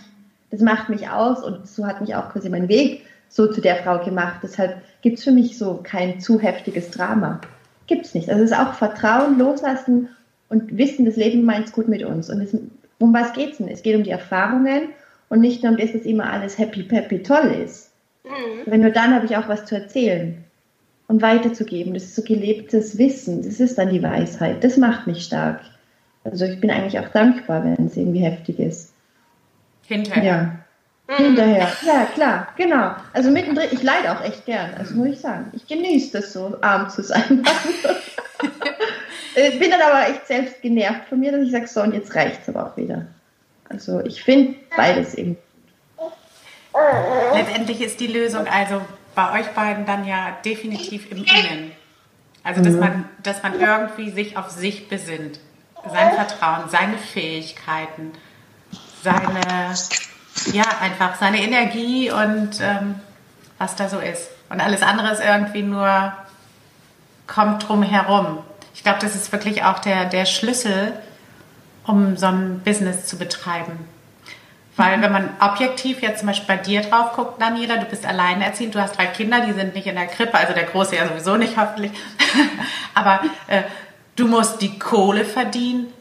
Das 0.49 0.61
macht 0.61 0.89
mich 0.89 1.09
aus 1.09 1.43
und 1.43 1.67
so 1.67 1.85
hat 1.85 2.01
mich 2.01 2.15
auch 2.15 2.29
quasi 2.31 2.49
mein 2.49 2.67
Weg 2.67 3.03
so 3.29 3.47
zu 3.47 3.61
der 3.61 3.77
Frau 3.77 4.03
gemacht. 4.03 4.39
Deshalb 4.43 4.81
gibt 5.01 5.19
es 5.19 5.23
für 5.23 5.31
mich 5.31 5.57
so 5.57 5.79
kein 5.83 6.19
zu 6.19 6.39
heftiges 6.39 6.91
Drama. 6.91 7.41
Gibt 7.85 8.05
es 8.05 8.13
nicht. 8.13 8.29
Also 8.29 8.43
es 8.43 8.51
ist 8.51 8.57
auch 8.57 8.73
Vertrauen, 8.73 9.37
Loslassen 9.37 10.09
und 10.49 10.77
Wissen, 10.77 11.05
das 11.05 11.15
Leben 11.15 11.43
meint 11.43 11.67
es 11.67 11.71
gut 11.71 11.87
mit 11.87 12.03
uns. 12.03 12.29
Und 12.29 12.41
es, 12.41 12.55
um 12.99 13.13
was 13.13 13.33
geht 13.33 13.51
es 13.51 13.57
denn? 13.57 13.67
Es 13.67 13.83
geht 13.83 13.95
um 13.95 14.03
die 14.03 14.11
Erfahrungen 14.11 14.89
und 15.29 15.41
nicht 15.41 15.63
nur 15.63 15.73
um 15.73 15.77
das, 15.77 15.93
dass 15.93 16.03
immer 16.03 16.31
alles 16.31 16.57
happy, 16.57 16.83
peppy, 16.83 17.23
toll 17.23 17.55
ist. 17.63 17.91
Mhm. 18.23 18.63
Wenn 18.65 18.81
nur 18.81 18.91
dann 18.91 19.13
habe 19.13 19.25
ich 19.25 19.35
auch 19.35 19.47
was 19.47 19.65
zu 19.65 19.75
erzählen 19.75 20.43
und 21.07 21.21
weiterzugeben. 21.21 21.93
Das 21.93 22.03
ist 22.03 22.15
so 22.15 22.21
gelebtes 22.21 22.97
Wissen. 22.97 23.43
Das 23.43 23.59
ist 23.59 23.77
dann 23.77 23.89
die 23.89 24.03
Weisheit. 24.03 24.63
Das 24.63 24.77
macht 24.77 25.07
mich 25.07 25.23
stark. 25.23 25.61
Also 26.23 26.45
ich 26.45 26.59
bin 26.59 26.69
eigentlich 26.69 26.99
auch 26.99 27.09
dankbar, 27.09 27.63
wenn 27.63 27.87
es 27.87 27.95
irgendwie 27.95 28.19
heftig 28.19 28.59
ist. 28.59 28.93
Hinterher. 29.87 30.23
Ja. 30.23 30.57
Mhm. 31.07 31.23
Hinterher, 31.23 31.71
ja 31.85 32.05
klar, 32.13 32.47
genau. 32.57 32.91
Also 33.13 33.31
mittendrin, 33.31 33.69
ich 33.71 33.81
leide 33.81 34.11
auch 34.11 34.21
echt 34.21 34.45
gern, 34.45 34.71
also 34.77 34.93
muss 34.95 35.07
ich 35.07 35.19
sagen. 35.19 35.45
Ich 35.53 35.65
genieße 35.65 36.17
das 36.17 36.33
so, 36.33 36.57
arm 36.59 36.89
zu 36.89 37.01
sein. 37.01 37.45
ich 39.35 39.59
bin 39.59 39.71
dann 39.71 39.81
aber 39.81 40.09
echt 40.09 40.27
selbst 40.27 40.61
genervt 40.61 41.07
von 41.07 41.21
mir, 41.21 41.31
dass 41.31 41.43
ich 41.43 41.51
sage, 41.51 41.67
so 41.67 41.81
und 41.81 41.93
jetzt 41.93 42.13
reicht 42.13 42.41
es 42.41 42.53
aber 42.53 42.67
auch 42.67 42.75
wieder. 42.75 43.05
Also 43.69 44.01
ich 44.01 44.23
finde 44.23 44.55
beides 44.75 45.13
eben. 45.15 45.37
Letztendlich 47.33 47.81
ist 47.81 47.99
die 47.99 48.07
Lösung 48.07 48.47
also 48.47 48.81
bei 49.15 49.39
euch 49.39 49.47
beiden 49.47 49.85
dann 49.85 50.05
ja 50.05 50.37
definitiv 50.45 51.11
im 51.11 51.23
Innen. 51.23 51.71
Also 52.43 52.63
dass 52.63 52.73
mhm. 52.73 52.79
man, 52.79 53.09
dass 53.23 53.43
man 53.43 53.59
irgendwie 53.59 54.11
sich 54.11 54.37
auf 54.37 54.49
sich 54.49 54.87
besinnt. 54.87 55.39
Sein 55.91 56.13
Vertrauen, 56.13 56.69
seine 56.69 56.97
Fähigkeiten, 56.97 58.11
seine, 59.03 59.73
ja, 60.53 60.65
einfach 60.81 61.15
seine 61.15 61.41
Energie 61.41 62.11
und 62.11 62.59
ähm, 62.61 62.95
was 63.57 63.75
da 63.75 63.89
so 63.89 63.99
ist. 63.99 64.29
Und 64.49 64.61
alles 64.61 64.81
andere 64.81 65.11
ist 65.11 65.23
irgendwie 65.23 65.63
nur, 65.63 66.13
kommt 67.25 67.67
drum 67.67 67.83
herum. 67.83 68.39
Ich 68.73 68.83
glaube, 68.83 68.99
das 69.01 69.15
ist 69.15 69.31
wirklich 69.31 69.63
auch 69.63 69.79
der, 69.79 70.05
der 70.05 70.25
Schlüssel, 70.25 70.93
um 71.87 72.17
so 72.17 72.27
ein 72.27 72.61
Business 72.63 73.07
zu 73.07 73.17
betreiben. 73.17 73.87
Weil 74.75 75.01
wenn 75.01 75.11
man 75.11 75.29
objektiv 75.39 76.03
jetzt 76.03 76.19
zum 76.19 76.27
Beispiel 76.27 76.55
bei 76.55 76.61
dir 76.61 76.81
drauf 76.81 77.13
guckt, 77.13 77.41
Daniela, 77.41 77.77
du 77.77 77.85
bist 77.85 78.05
alleinerziehend, 78.05 78.75
du 78.75 78.79
hast 78.79 78.95
drei 78.95 79.07
Kinder, 79.07 79.41
die 79.41 79.53
sind 79.53 79.73
nicht 79.73 79.87
in 79.87 79.95
der 79.95 80.05
Krippe, 80.05 80.37
also 80.37 80.53
der 80.53 80.65
Große 80.65 80.95
ja 80.95 81.07
sowieso 81.07 81.35
nicht 81.35 81.57
hoffentlich, 81.57 81.91
aber 82.93 83.21
äh, 83.47 83.63
du 84.15 84.27
musst 84.27 84.61
die 84.61 84.77
Kohle 84.77 85.25
verdienen. 85.25 85.91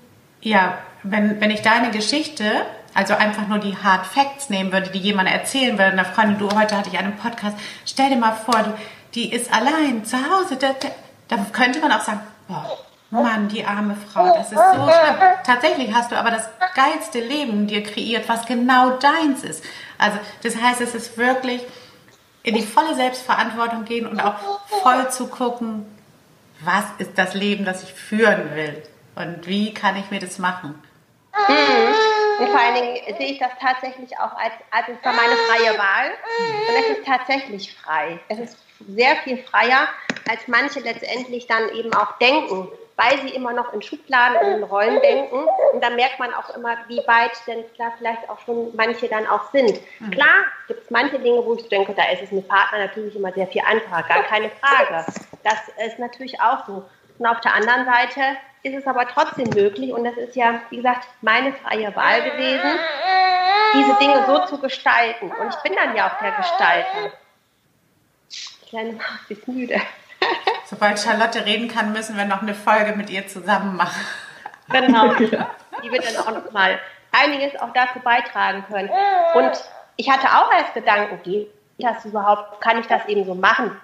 Ja, 0.43 0.77
wenn, 1.03 1.41
wenn 1.41 1.51
ich 1.51 1.63
deine 1.63 1.91
Geschichte, 1.91 2.45
also 2.93 3.15
einfach 3.15 3.47
nur 3.47 3.59
die 3.59 3.77
Hard 3.79 4.07
Facts 4.07 4.51
nehmen 4.51 4.73
würde, 4.73 4.91
die 4.91 4.99
jemand 4.99 5.31
erzählen 5.31 5.79
würde, 5.79 5.93
einer 5.93 6.05
Freundin, 6.05 6.39
du, 6.39 6.51
heute 6.55 6.77
hatte 6.77 6.91
ich 6.93 6.99
einen 6.99 7.17
Podcast, 7.17 7.57
stell 7.87 8.11
dir 8.11 8.17
mal 8.17 8.33
vor, 8.33 8.63
du, 8.63 8.75
die 9.15 9.33
ist 9.33 9.51
allein 9.55 10.05
zu 10.05 10.19
Hause, 10.19 10.57
da, 10.57 10.75
da, 10.79 10.89
da 11.29 11.47
könnte 11.51 11.81
man 11.81 11.93
auch 11.93 12.03
sagen, 12.03 12.21
boah, 12.47 12.77
Mann, 13.11 13.49
die 13.49 13.65
arme 13.65 13.97
Frau, 13.97 14.27
das 14.35 14.53
ist 14.53 14.59
so 14.59 14.73
schlimm. 14.73 15.17
Tatsächlich 15.45 15.95
hast 15.95 16.11
du 16.11 16.17
aber 16.17 16.31
das 16.31 16.49
geilste 16.75 17.21
Leben 17.21 17.67
dir 17.67 17.83
kreiert, 17.83 18.29
was 18.29 18.47
genau 18.47 18.91
deins 18.99 19.45
ist. 19.45 19.65
Also 19.97 20.19
das 20.43 20.57
heißt, 20.57 20.81
es 20.81 20.95
ist 20.95 21.17
wirklich 21.17 21.65
in 22.43 22.55
die 22.55 22.63
volle 22.63 22.95
Selbstverantwortung 22.95 23.85
gehen 23.85 24.07
und 24.07 24.21
auch 24.21 24.35
voll 24.83 25.09
zu 25.11 25.29
gucken, 25.29 25.87
was 26.61 26.85
ist 26.99 27.17
das 27.17 27.35
Leben, 27.35 27.65
das 27.65 27.83
ich 27.83 27.93
führen 27.93 28.55
will 28.55 28.83
und 29.15 29.47
wie 29.47 29.73
kann 29.75 29.97
ich 29.97 30.11
mir 30.11 30.21
das 30.21 30.39
machen. 30.39 30.83
Mhm. 31.49 31.95
Und 32.39 32.49
vor 32.49 32.61
allen 32.61 32.75
Dingen 32.75 33.17
sehe 33.19 33.33
ich 33.33 33.39
das 33.39 33.53
tatsächlich 33.61 34.19
auch 34.19 34.35
als, 34.37 34.53
als 34.71 34.89
es 34.89 35.05
war 35.05 35.13
meine 35.13 35.37
freie 35.37 35.79
Wahl. 35.79 36.11
Und 36.69 36.75
es 36.77 36.99
ist 36.99 37.07
tatsächlich 37.07 37.75
frei. 37.75 38.21
Es 38.29 38.39
ist 38.39 38.59
sehr 38.89 39.17
viel 39.17 39.39
freier, 39.39 39.89
als 40.29 40.47
manche 40.47 40.81
letztendlich 40.81 41.47
dann 41.47 41.69
eben 41.71 41.95
auch 41.95 42.19
denken 42.19 42.69
weil 42.97 43.21
sie 43.21 43.35
immer 43.35 43.53
noch 43.53 43.73
in 43.73 43.83
Schubladen 43.83 44.39
und 44.39 44.57
in 44.59 44.63
Rollen 44.63 45.01
denken. 45.01 45.47
Und 45.73 45.85
da 45.85 45.91
merkt 45.91 46.19
man 46.19 46.33
auch 46.33 46.51
immer, 46.57 46.77
wie 46.89 47.03
weit 47.07 47.33
denn 47.47 47.65
klar 47.75 47.93
vielleicht 47.99 48.29
auch 48.31 48.39
schon 48.41 48.75
manche 48.75 49.07
dann 49.09 49.27
auch 49.27 49.51
sind. 49.53 49.79
Mhm. 50.01 50.11
Klar 50.11 50.45
gibt 50.67 50.85
es 50.85 50.91
manche 50.91 51.19
Dinge, 51.19 51.45
wo 51.45 51.55
ich 51.55 51.69
denke, 51.69 51.93
da 51.95 52.05
ist 52.11 52.23
es 52.23 52.33
mit 52.33 52.49
Partner 52.49 52.79
natürlich 52.79 53.15
immer 53.15 53.33
sehr 53.33 53.47
viel 53.47 53.63
einfacher, 53.63 54.03
gar 54.03 54.23
keine 54.23 54.51
Frage. 54.51 55.05
Das 55.45 55.59
ist 55.87 55.99
natürlich 55.99 56.41
auch 56.41 56.67
so. 56.67 56.85
Und 57.19 57.27
auf 57.27 57.41
der 57.41 57.55
anderen 57.55 57.85
Seite 57.85 58.21
ist 58.63 58.75
es 58.75 58.87
aber 58.87 59.07
trotzdem 59.07 59.49
möglich, 59.51 59.93
und 59.93 60.05
das 60.05 60.17
ist 60.17 60.35
ja, 60.35 60.61
wie 60.71 60.77
gesagt, 60.77 61.07
meine 61.21 61.53
freie 61.53 61.95
Wahl 61.95 62.23
gewesen, 62.23 62.79
diese 63.75 63.95
Dinge 64.01 64.25
so 64.27 64.45
zu 64.47 64.59
gestalten. 64.59 65.31
Und 65.31 65.55
ich 65.55 65.63
bin 65.63 65.75
dann 65.75 65.95
ja 65.95 66.09
auch 66.09 66.19
der 66.19 66.33
Gestalter. 66.33 67.13
Kleine 68.69 68.93
Maus 68.95 69.05
ist 69.29 69.47
müde. 69.47 69.81
Sobald 70.69 70.99
Charlotte 70.99 71.45
reden 71.45 71.69
kann, 71.69 71.93
müssen 71.93 72.17
wir 72.17 72.25
noch 72.25 72.43
eine 72.43 72.55
Folge 72.55 72.97
mit 72.97 73.09
ihr 73.09 73.27
zusammen 73.29 73.77
machen. 73.77 74.01
Genau. 74.69 75.15
Die 75.83 75.93
wird 75.93 76.05
dann 76.05 76.17
auch 76.17 76.33
noch 76.33 76.53
mal 76.53 76.79
einiges 77.13 77.59
auch 77.61 77.73
dazu 77.73 78.01
beitragen 78.01 78.65
können. 78.69 78.91
Und 79.35 79.53
ich 79.97 80.11
hatte 80.11 80.27
auch 80.27 80.51
als 80.51 80.73
Gedanken, 80.75 81.23
geht 81.23 81.49
das 81.79 82.05
überhaupt, 82.05 82.61
kann 82.61 82.79
ich 82.79 82.87
das 82.87 83.07
eben 83.07 83.25
so 83.25 83.35
machen? 83.35 83.81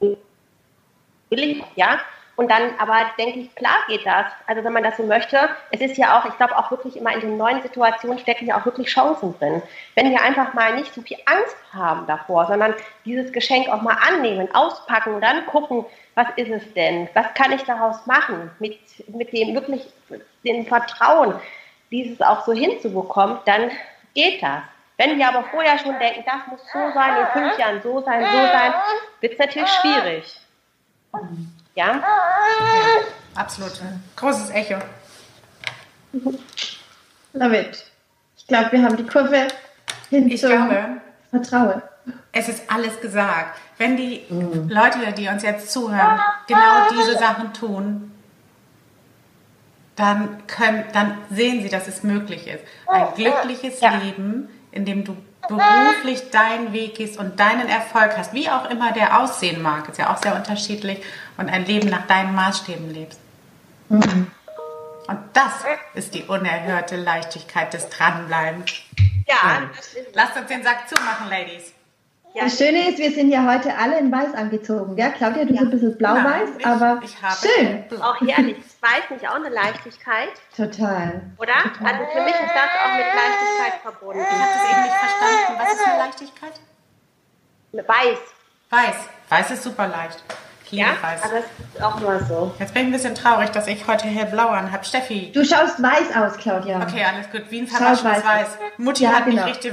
Will 0.00 0.16
ich, 1.30 1.64
ja? 1.76 1.98
Und 2.36 2.50
dann 2.50 2.70
aber 2.78 3.06
denke 3.16 3.38
ich, 3.40 3.54
klar 3.54 3.76
geht 3.86 4.04
das. 4.04 4.26
Also 4.46 4.64
wenn 4.64 4.72
man 4.72 4.82
das 4.82 4.96
so 4.96 5.04
möchte, 5.04 5.48
es 5.70 5.80
ist 5.80 5.96
ja 5.96 6.18
auch, 6.18 6.24
ich 6.26 6.36
glaube 6.36 6.56
auch 6.56 6.70
wirklich 6.70 6.96
immer 6.96 7.12
in 7.14 7.20
den 7.20 7.36
neuen 7.36 7.62
Situationen 7.62 8.18
stecken 8.18 8.46
ja 8.46 8.58
auch 8.58 8.64
wirklich 8.64 8.88
Chancen 8.88 9.38
drin. 9.38 9.62
Wenn 9.94 10.10
wir 10.10 10.20
einfach 10.20 10.52
mal 10.52 10.74
nicht 10.74 10.92
so 10.92 11.02
viel 11.02 11.18
Angst 11.26 11.56
haben 11.72 12.06
davor, 12.06 12.46
sondern 12.46 12.74
dieses 13.04 13.32
Geschenk 13.32 13.68
auch 13.68 13.82
mal 13.82 13.96
annehmen, 14.08 14.52
auspacken 14.54 15.20
dann 15.20 15.46
gucken, 15.46 15.84
was 16.14 16.26
ist 16.36 16.50
es 16.50 16.74
denn? 16.74 17.08
Was 17.14 17.32
kann 17.34 17.52
ich 17.52 17.62
daraus 17.62 18.04
machen? 18.06 18.50
Mit, 18.58 18.78
mit 19.08 19.32
dem 19.32 19.54
wirklich 19.54 19.86
dem 20.44 20.66
Vertrauen, 20.66 21.34
dieses 21.90 22.20
auch 22.20 22.44
so 22.44 22.52
hinzubekommen, 22.52 23.38
dann 23.44 23.70
geht 24.14 24.42
das. 24.42 24.62
Wenn 24.96 25.18
wir 25.18 25.28
aber 25.28 25.44
vorher 25.44 25.78
schon 25.78 25.98
denken, 25.98 26.24
das 26.24 26.46
muss 26.48 26.60
so 26.72 26.78
sein, 26.94 27.16
in 27.20 27.26
fünf 27.32 27.58
Jahren 27.58 27.82
so 27.82 28.00
sein, 28.00 28.24
so 28.24 28.38
sein, 28.46 28.74
wird 29.20 29.32
es 29.32 29.38
natürlich 29.38 29.68
schwierig. 29.68 30.40
Ja? 31.74 31.94
ja? 31.94 32.02
Absolut. 33.34 33.72
Großes 34.16 34.50
Echo. 34.50 34.78
Love 37.32 37.58
it. 37.58 37.84
Ich 38.36 38.46
glaube, 38.46 38.72
wir 38.72 38.82
haben 38.82 38.96
die 38.96 39.06
Kurve 39.06 39.48
hin 40.10 40.30
ich 40.30 40.40
glaube, 40.40 41.00
Vertrauen. 41.30 41.82
Es 42.32 42.48
ist 42.48 42.70
alles 42.70 43.00
gesagt. 43.00 43.58
Wenn 43.78 43.96
die 43.96 44.24
mhm. 44.28 44.68
Leute, 44.68 44.98
die 45.16 45.28
uns 45.28 45.42
jetzt 45.42 45.72
zuhören, 45.72 46.20
genau 46.46 46.88
diese 46.90 47.18
Sachen 47.18 47.52
tun, 47.52 48.12
dann, 49.96 50.46
können, 50.46 50.84
dann 50.92 51.18
sehen 51.30 51.62
sie, 51.62 51.68
dass 51.68 51.88
es 51.88 52.02
möglich 52.02 52.46
ist. 52.46 52.64
Ein 52.86 53.14
glückliches 53.14 53.80
ja. 53.80 53.96
Leben, 53.96 54.48
in 54.72 54.84
dem 54.84 55.04
du 55.04 55.16
beruflich 55.48 56.30
deinen 56.30 56.72
Weg 56.72 56.96
gehst 56.96 57.18
und 57.18 57.38
deinen 57.38 57.68
Erfolg 57.68 58.16
hast, 58.16 58.32
wie 58.32 58.48
auch 58.48 58.70
immer 58.70 58.92
der 58.92 59.20
aussehen 59.20 59.62
mag, 59.62 59.88
ist 59.88 59.98
ja 59.98 60.12
auch 60.12 60.18
sehr 60.18 60.34
unterschiedlich, 60.34 61.02
und 61.36 61.48
ein 61.48 61.64
Leben 61.66 61.88
nach 61.88 62.06
deinen 62.06 62.34
Maßstäben 62.34 62.92
lebst. 62.92 63.18
Mhm. 63.88 64.30
Und 65.06 65.18
das 65.32 65.52
ist 65.94 66.14
die 66.14 66.22
unerhörte 66.24 66.96
Leichtigkeit 66.96 67.72
des 67.74 67.88
Dranbleibens. 67.90 68.72
Ja, 69.26 69.62
lasst 70.12 70.36
uns 70.36 70.48
den 70.48 70.62
Sack 70.62 70.88
zumachen, 70.88 71.28
Ladies. 71.28 71.72
Ja. 72.34 72.44
Das 72.44 72.58
Schöne 72.58 72.88
ist, 72.90 72.98
wir 72.98 73.12
sind 73.12 73.30
ja 73.30 73.46
heute 73.46 73.76
alle 73.78 73.96
in 73.96 74.10
weiß 74.10 74.34
angezogen. 74.34 74.96
Ja, 74.98 75.10
Claudia, 75.10 75.44
du 75.44 75.54
ja. 75.54 75.60
bist 75.60 75.62
ein 75.62 75.70
bisschen 75.70 75.98
blau-weiß, 75.98 76.48
aber 76.64 77.00
ich 77.04 77.16
schön. 77.40 77.84
Blau. 77.88 78.00
Auch 78.10 78.20
herrlich. 78.26 78.56
Weiß 78.80 79.08
nicht 79.10 79.28
auch 79.28 79.36
eine 79.36 79.50
Leichtigkeit? 79.50 80.30
Total. 80.56 81.22
Oder? 81.38 81.52
Total. 81.62 81.92
Also 81.92 82.04
für 82.12 82.22
mich 82.24 82.34
ist 82.34 82.40
das 82.42 82.70
auch 82.82 82.96
mit 82.96 83.06
Leichtigkeit 83.06 83.80
verbunden. 83.82 84.20
Ich 84.20 84.32
habe 84.36 84.50
das 84.52 84.70
eben 84.72 84.82
nicht 84.82 84.96
verstanden. 84.96 85.60
Was 85.60 85.72
ist 85.74 85.86
eine 85.86 85.98
Leichtigkeit? 85.98 86.52
Weiß. 87.72 88.18
Weiß. 88.70 88.96
Weiß 89.28 89.50
ist 89.52 89.62
super 89.62 89.86
leicht. 89.86 90.24
Ich 90.64 90.72
liebe 90.72 90.82
Ja, 90.88 90.96
weiß. 91.00 91.22
aber 91.22 91.38
es 91.38 91.44
ist 91.74 91.82
auch 91.82 92.00
immer 92.00 92.18
so. 92.24 92.52
Jetzt 92.58 92.74
bin 92.74 92.82
ich 92.82 92.88
ein 92.88 92.92
bisschen 92.92 93.14
traurig, 93.14 93.50
dass 93.50 93.68
ich 93.68 93.86
heute 93.86 94.08
hellblau 94.08 94.48
anhab. 94.48 94.84
Steffi. 94.84 95.30
Du 95.32 95.44
schaust 95.44 95.80
weiß 95.80 96.16
aus, 96.16 96.36
Claudia. 96.38 96.82
Okay, 96.82 97.04
alles 97.04 97.30
gut. 97.30 97.44
Wie 97.50 97.60
ein 97.60 97.68
verwaschenes 97.68 98.16
weiß. 98.16 98.24
Weiß. 98.24 98.58
Mutti 98.78 99.04
Ja, 99.04 99.10
hat 99.12 99.26
mich 99.26 99.36
genau. 99.36 99.46
richtig. 99.46 99.72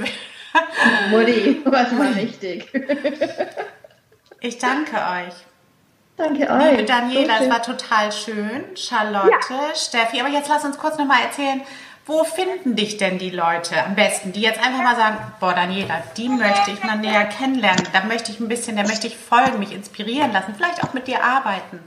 Mutti, 1.09 1.61
was 1.65 1.97
war 1.97 2.15
richtig. 2.15 2.67
Ich 4.39 4.57
danke 4.57 4.95
euch. 4.95 5.33
Danke 6.17 6.49
euch. 6.49 6.71
Liebe 6.71 6.83
Daniela, 6.83 7.37
So 7.37 7.43
es 7.43 7.49
war 7.49 7.61
total 7.61 8.11
schön. 8.11 8.63
Charlotte, 8.75 9.31
Steffi. 9.75 10.19
Aber 10.19 10.29
jetzt 10.29 10.49
lass 10.49 10.65
uns 10.65 10.77
kurz 10.77 10.97
nochmal 10.97 11.21
erzählen, 11.23 11.61
wo 12.05 12.23
finden 12.23 12.75
dich 12.75 12.97
denn 12.97 13.17
die 13.19 13.29
Leute 13.29 13.83
am 13.83 13.95
besten, 13.95 14.31
die 14.31 14.41
jetzt 14.41 14.59
einfach 14.59 14.83
mal 14.83 14.95
sagen, 14.95 15.17
boah, 15.39 15.53
Daniela, 15.53 16.03
die 16.17 16.29
möchte 16.29 16.71
ich 16.71 16.83
mal 16.83 16.97
näher 16.97 17.25
kennenlernen. 17.25 17.87
Da 17.93 18.03
möchte 18.03 18.31
ich 18.31 18.39
ein 18.39 18.47
bisschen, 18.47 18.75
da 18.75 18.83
möchte 18.83 19.07
ich 19.07 19.15
folgen, 19.15 19.59
mich 19.59 19.71
inspirieren 19.71 20.33
lassen, 20.33 20.55
vielleicht 20.55 20.83
auch 20.83 20.93
mit 20.93 21.07
dir 21.07 21.23
arbeiten. 21.23 21.79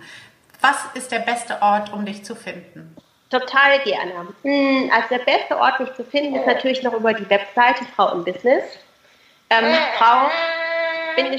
Was 0.61 0.77
ist 0.95 1.13
der 1.13 1.19
beste 1.19 1.61
Ort, 1.61 1.93
um 1.93 2.07
dich 2.07 2.25
zu 2.25 2.35
finden? 2.35 2.97
Total 3.41 3.79
gerne. 3.81 4.29
Hm, 4.43 4.91
Also 4.95 5.09
der 5.11 5.25
beste 5.25 5.59
Ort, 5.59 5.81
mich 5.81 5.93
zu 5.95 6.05
finden, 6.05 6.37
ist 6.37 6.47
natürlich 6.47 6.83
noch 6.83 6.93
über 6.93 7.13
die 7.13 7.29
Webseite 7.29 7.85
Frau 7.97 8.13
im 8.13 8.25
Business. 8.25 8.65
Ähm, 9.51 9.75
Frau 9.99 10.31
im 11.17 11.31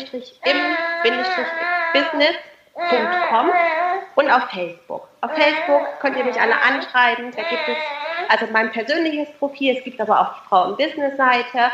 Business.com 1.94 3.52
und 4.16 4.32
auf 4.32 4.44
Facebook. 4.50 5.08
Auf 5.22 5.32
Facebook 5.32 6.00
könnt 6.00 6.18
ihr 6.18 6.24
mich 6.26 6.40
alle 6.40 6.62
anschreiben. 6.62 7.32
Da 7.32 7.44
gibt 7.44 7.68
es 7.68 7.78
also 8.30 8.48
mein 8.52 8.72
persönliches 8.72 9.32
Profil, 9.38 9.78
es 9.78 9.84
gibt 9.84 10.00
aber 10.02 10.20
auch 10.20 10.34
die 10.34 10.48
Frau 10.50 10.70
im 10.70 10.76
Business 10.76 11.16
Seite. 11.18 11.72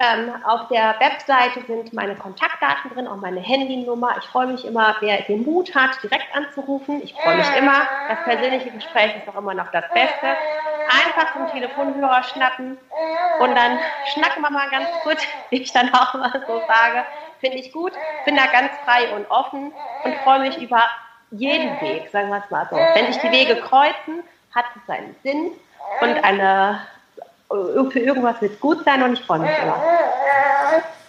Ähm, 0.00 0.32
auf 0.44 0.68
der 0.68 0.94
Webseite 1.00 1.60
sind 1.66 1.92
meine 1.92 2.14
Kontaktdaten 2.14 2.92
drin, 2.94 3.08
auch 3.08 3.16
meine 3.16 3.40
Handynummer. 3.40 4.14
Ich 4.18 4.26
freue 4.26 4.46
mich 4.46 4.64
immer, 4.64 4.94
wer 5.00 5.22
den 5.22 5.44
Mut 5.44 5.74
hat, 5.74 6.00
direkt 6.04 6.34
anzurufen. 6.36 7.02
Ich 7.02 7.14
freue 7.14 7.36
mich 7.36 7.56
immer. 7.56 7.88
Das 8.08 8.22
persönliche 8.22 8.70
Gespräch 8.70 9.16
ist 9.16 9.28
auch 9.28 9.36
immer 9.36 9.54
noch 9.54 9.72
das 9.72 9.84
Beste. 9.92 10.36
Einfach 10.88 11.32
zum 11.32 11.48
Telefonhörer 11.48 12.22
schnappen 12.22 12.78
und 13.40 13.54
dann 13.56 13.78
schnacken 14.12 14.40
wir 14.40 14.50
mal 14.50 14.70
ganz 14.70 14.88
kurz, 15.02 15.20
wie 15.50 15.62
ich 15.62 15.72
dann 15.72 15.92
auch 15.92 16.14
immer 16.14 16.30
so 16.46 16.62
sage. 16.68 17.04
Finde 17.40 17.58
ich 17.58 17.72
gut. 17.72 17.92
Bin 18.24 18.36
da 18.36 18.46
ganz 18.46 18.70
frei 18.84 19.12
und 19.16 19.28
offen 19.30 19.72
und 20.04 20.14
freue 20.22 20.40
mich 20.40 20.58
über 20.58 20.82
jeden 21.32 21.80
Weg, 21.80 22.08
sagen 22.10 22.28
wir 22.28 22.42
es 22.44 22.50
mal 22.50 22.68
so. 22.70 22.76
Wenn 22.76 23.12
sich 23.12 23.20
die 23.20 23.32
Wege 23.32 23.56
kreuzen, 23.56 24.22
hat 24.54 24.64
es 24.76 24.86
seinen 24.86 25.16
Sinn 25.24 25.50
und 26.00 26.24
eine 26.24 26.80
für 27.48 27.98
irgendwas 27.98 28.40
wird 28.40 28.54
es 28.54 28.60
gut 28.60 28.84
sein 28.84 29.02
und 29.02 29.14
ich 29.14 29.20
freue 29.24 29.40
mich 29.40 29.50
immer. 29.62 29.82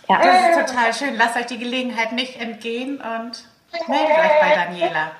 Das 0.07 0.25
Ja. 0.25 0.61
ist 0.61 0.67
total 0.71 0.93
schön. 0.93 1.15
Lasst 1.17 1.35
euch 1.37 1.45
die 1.45 1.59
Gelegenheit 1.59 2.13
nicht 2.13 2.39
entgehen 2.41 2.97
und 2.97 3.45
meldet 3.87 4.17
euch 4.17 4.39
bei 4.41 4.55
Daniela, 4.55 5.11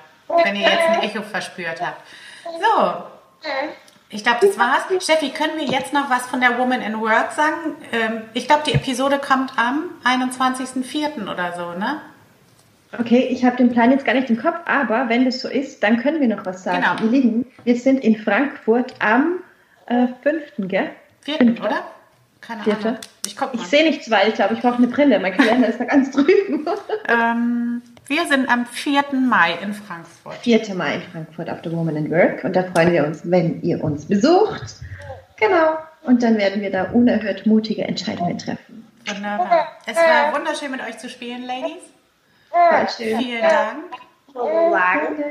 wenn 0.44 0.56
ihr 0.56 0.62
jetzt 0.68 0.88
ein 0.88 1.02
Echo 1.02 1.22
verspürt 1.22 1.80
habt. 1.80 2.00
So, 2.44 2.94
ich 4.08 4.24
glaube, 4.24 4.44
das 4.46 4.58
war's. 4.58 4.82
Steffi, 5.04 5.30
können 5.30 5.56
wir 5.56 5.64
jetzt 5.64 5.92
noch 5.92 6.10
was 6.10 6.26
von 6.26 6.40
der 6.40 6.58
Woman 6.58 6.80
in 6.80 7.00
Work 7.00 7.30
sagen? 7.32 7.76
Ähm, 7.92 8.22
ich 8.34 8.48
glaube, 8.48 8.62
die 8.66 8.74
Episode 8.74 9.18
kommt 9.18 9.52
am 9.56 9.90
21.04. 10.04 11.30
oder 11.30 11.52
so, 11.56 11.78
ne? 11.78 12.00
Okay, 12.98 13.28
ich 13.30 13.44
habe 13.44 13.56
den 13.56 13.70
Plan 13.70 13.92
jetzt 13.92 14.04
gar 14.04 14.14
nicht 14.14 14.28
im 14.30 14.36
Kopf, 14.42 14.56
aber 14.64 15.08
wenn 15.08 15.24
das 15.24 15.40
so 15.40 15.48
ist, 15.48 15.80
dann 15.84 15.98
können 16.02 16.20
wir 16.20 16.26
noch 16.34 16.44
was 16.44 16.64
sagen. 16.64 16.84
Genau. 16.98 17.44
Wir 17.64 17.76
sind 17.76 18.02
in 18.02 18.16
Frankfurt 18.16 18.94
am 18.98 19.44
äh, 19.86 20.08
5., 20.24 20.42
gell? 20.68 20.90
Vierten, 21.30 21.46
Fünfter. 21.56 21.66
oder? 21.66 21.84
Keine 22.40 22.62
Vierte. 22.62 22.88
Ahnung. 22.88 23.00
Ich. 23.26 23.36
Ich 23.52 23.66
sehe 23.66 23.84
nichts 23.84 24.10
weit, 24.10 24.28
ich 24.28 24.34
glaube, 24.34 24.54
ich 24.54 24.60
brauche 24.60 24.76
eine 24.76 24.86
Brille. 24.88 25.20
Mein 25.20 25.36
Kalender 25.36 25.68
ist 25.68 25.78
da 25.78 25.84
ganz 25.84 26.10
drüben. 26.12 26.66
Ähm, 27.08 27.82
wir 28.06 28.26
sind 28.26 28.48
am 28.48 28.66
4. 28.66 29.04
Mai 29.12 29.54
in 29.62 29.72
Frankfurt. 29.74 30.36
4. 30.42 30.74
Mai 30.74 30.96
in 30.96 31.02
Frankfurt 31.02 31.50
auf 31.50 31.62
der 31.62 31.72
Woman 31.72 31.96
in 31.96 32.10
Work 32.10 32.44
und 32.44 32.56
da 32.56 32.64
freuen 32.64 32.92
wir 32.92 33.04
uns, 33.04 33.20
wenn 33.24 33.62
ihr 33.62 33.82
uns 33.84 34.06
besucht. 34.06 34.74
Genau. 35.36 35.78
Und 36.02 36.22
dann 36.22 36.38
werden 36.38 36.62
wir 36.62 36.70
da 36.70 36.84
unerhört 36.92 37.46
mutige 37.46 37.84
Entscheidungen 37.84 38.38
treffen. 38.38 38.86
Wunderbar. 39.06 39.68
Es 39.86 39.96
war 39.96 40.34
wunderschön 40.34 40.70
mit 40.70 40.80
euch 40.82 40.98
zu 40.98 41.08
spielen, 41.08 41.44
Ladies. 41.46 41.82
War 42.50 42.88
schön. 42.88 43.18
Vielen 43.18 43.42
Dank. 43.42 43.84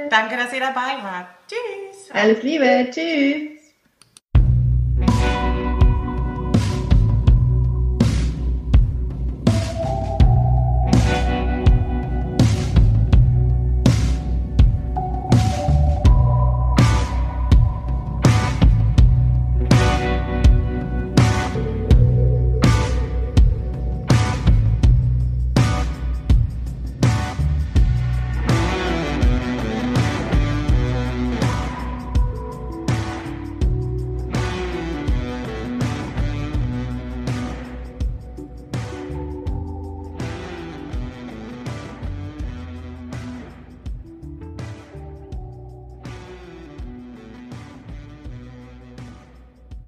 Danke, 0.09 0.37
dass 0.37 0.53
ihr 0.53 0.59
dabei 0.59 1.01
wart. 1.01 1.27
Tschüss. 1.47 2.11
Alles 2.13 2.43
Liebe. 2.43 2.87
Tschüss. 2.91 3.58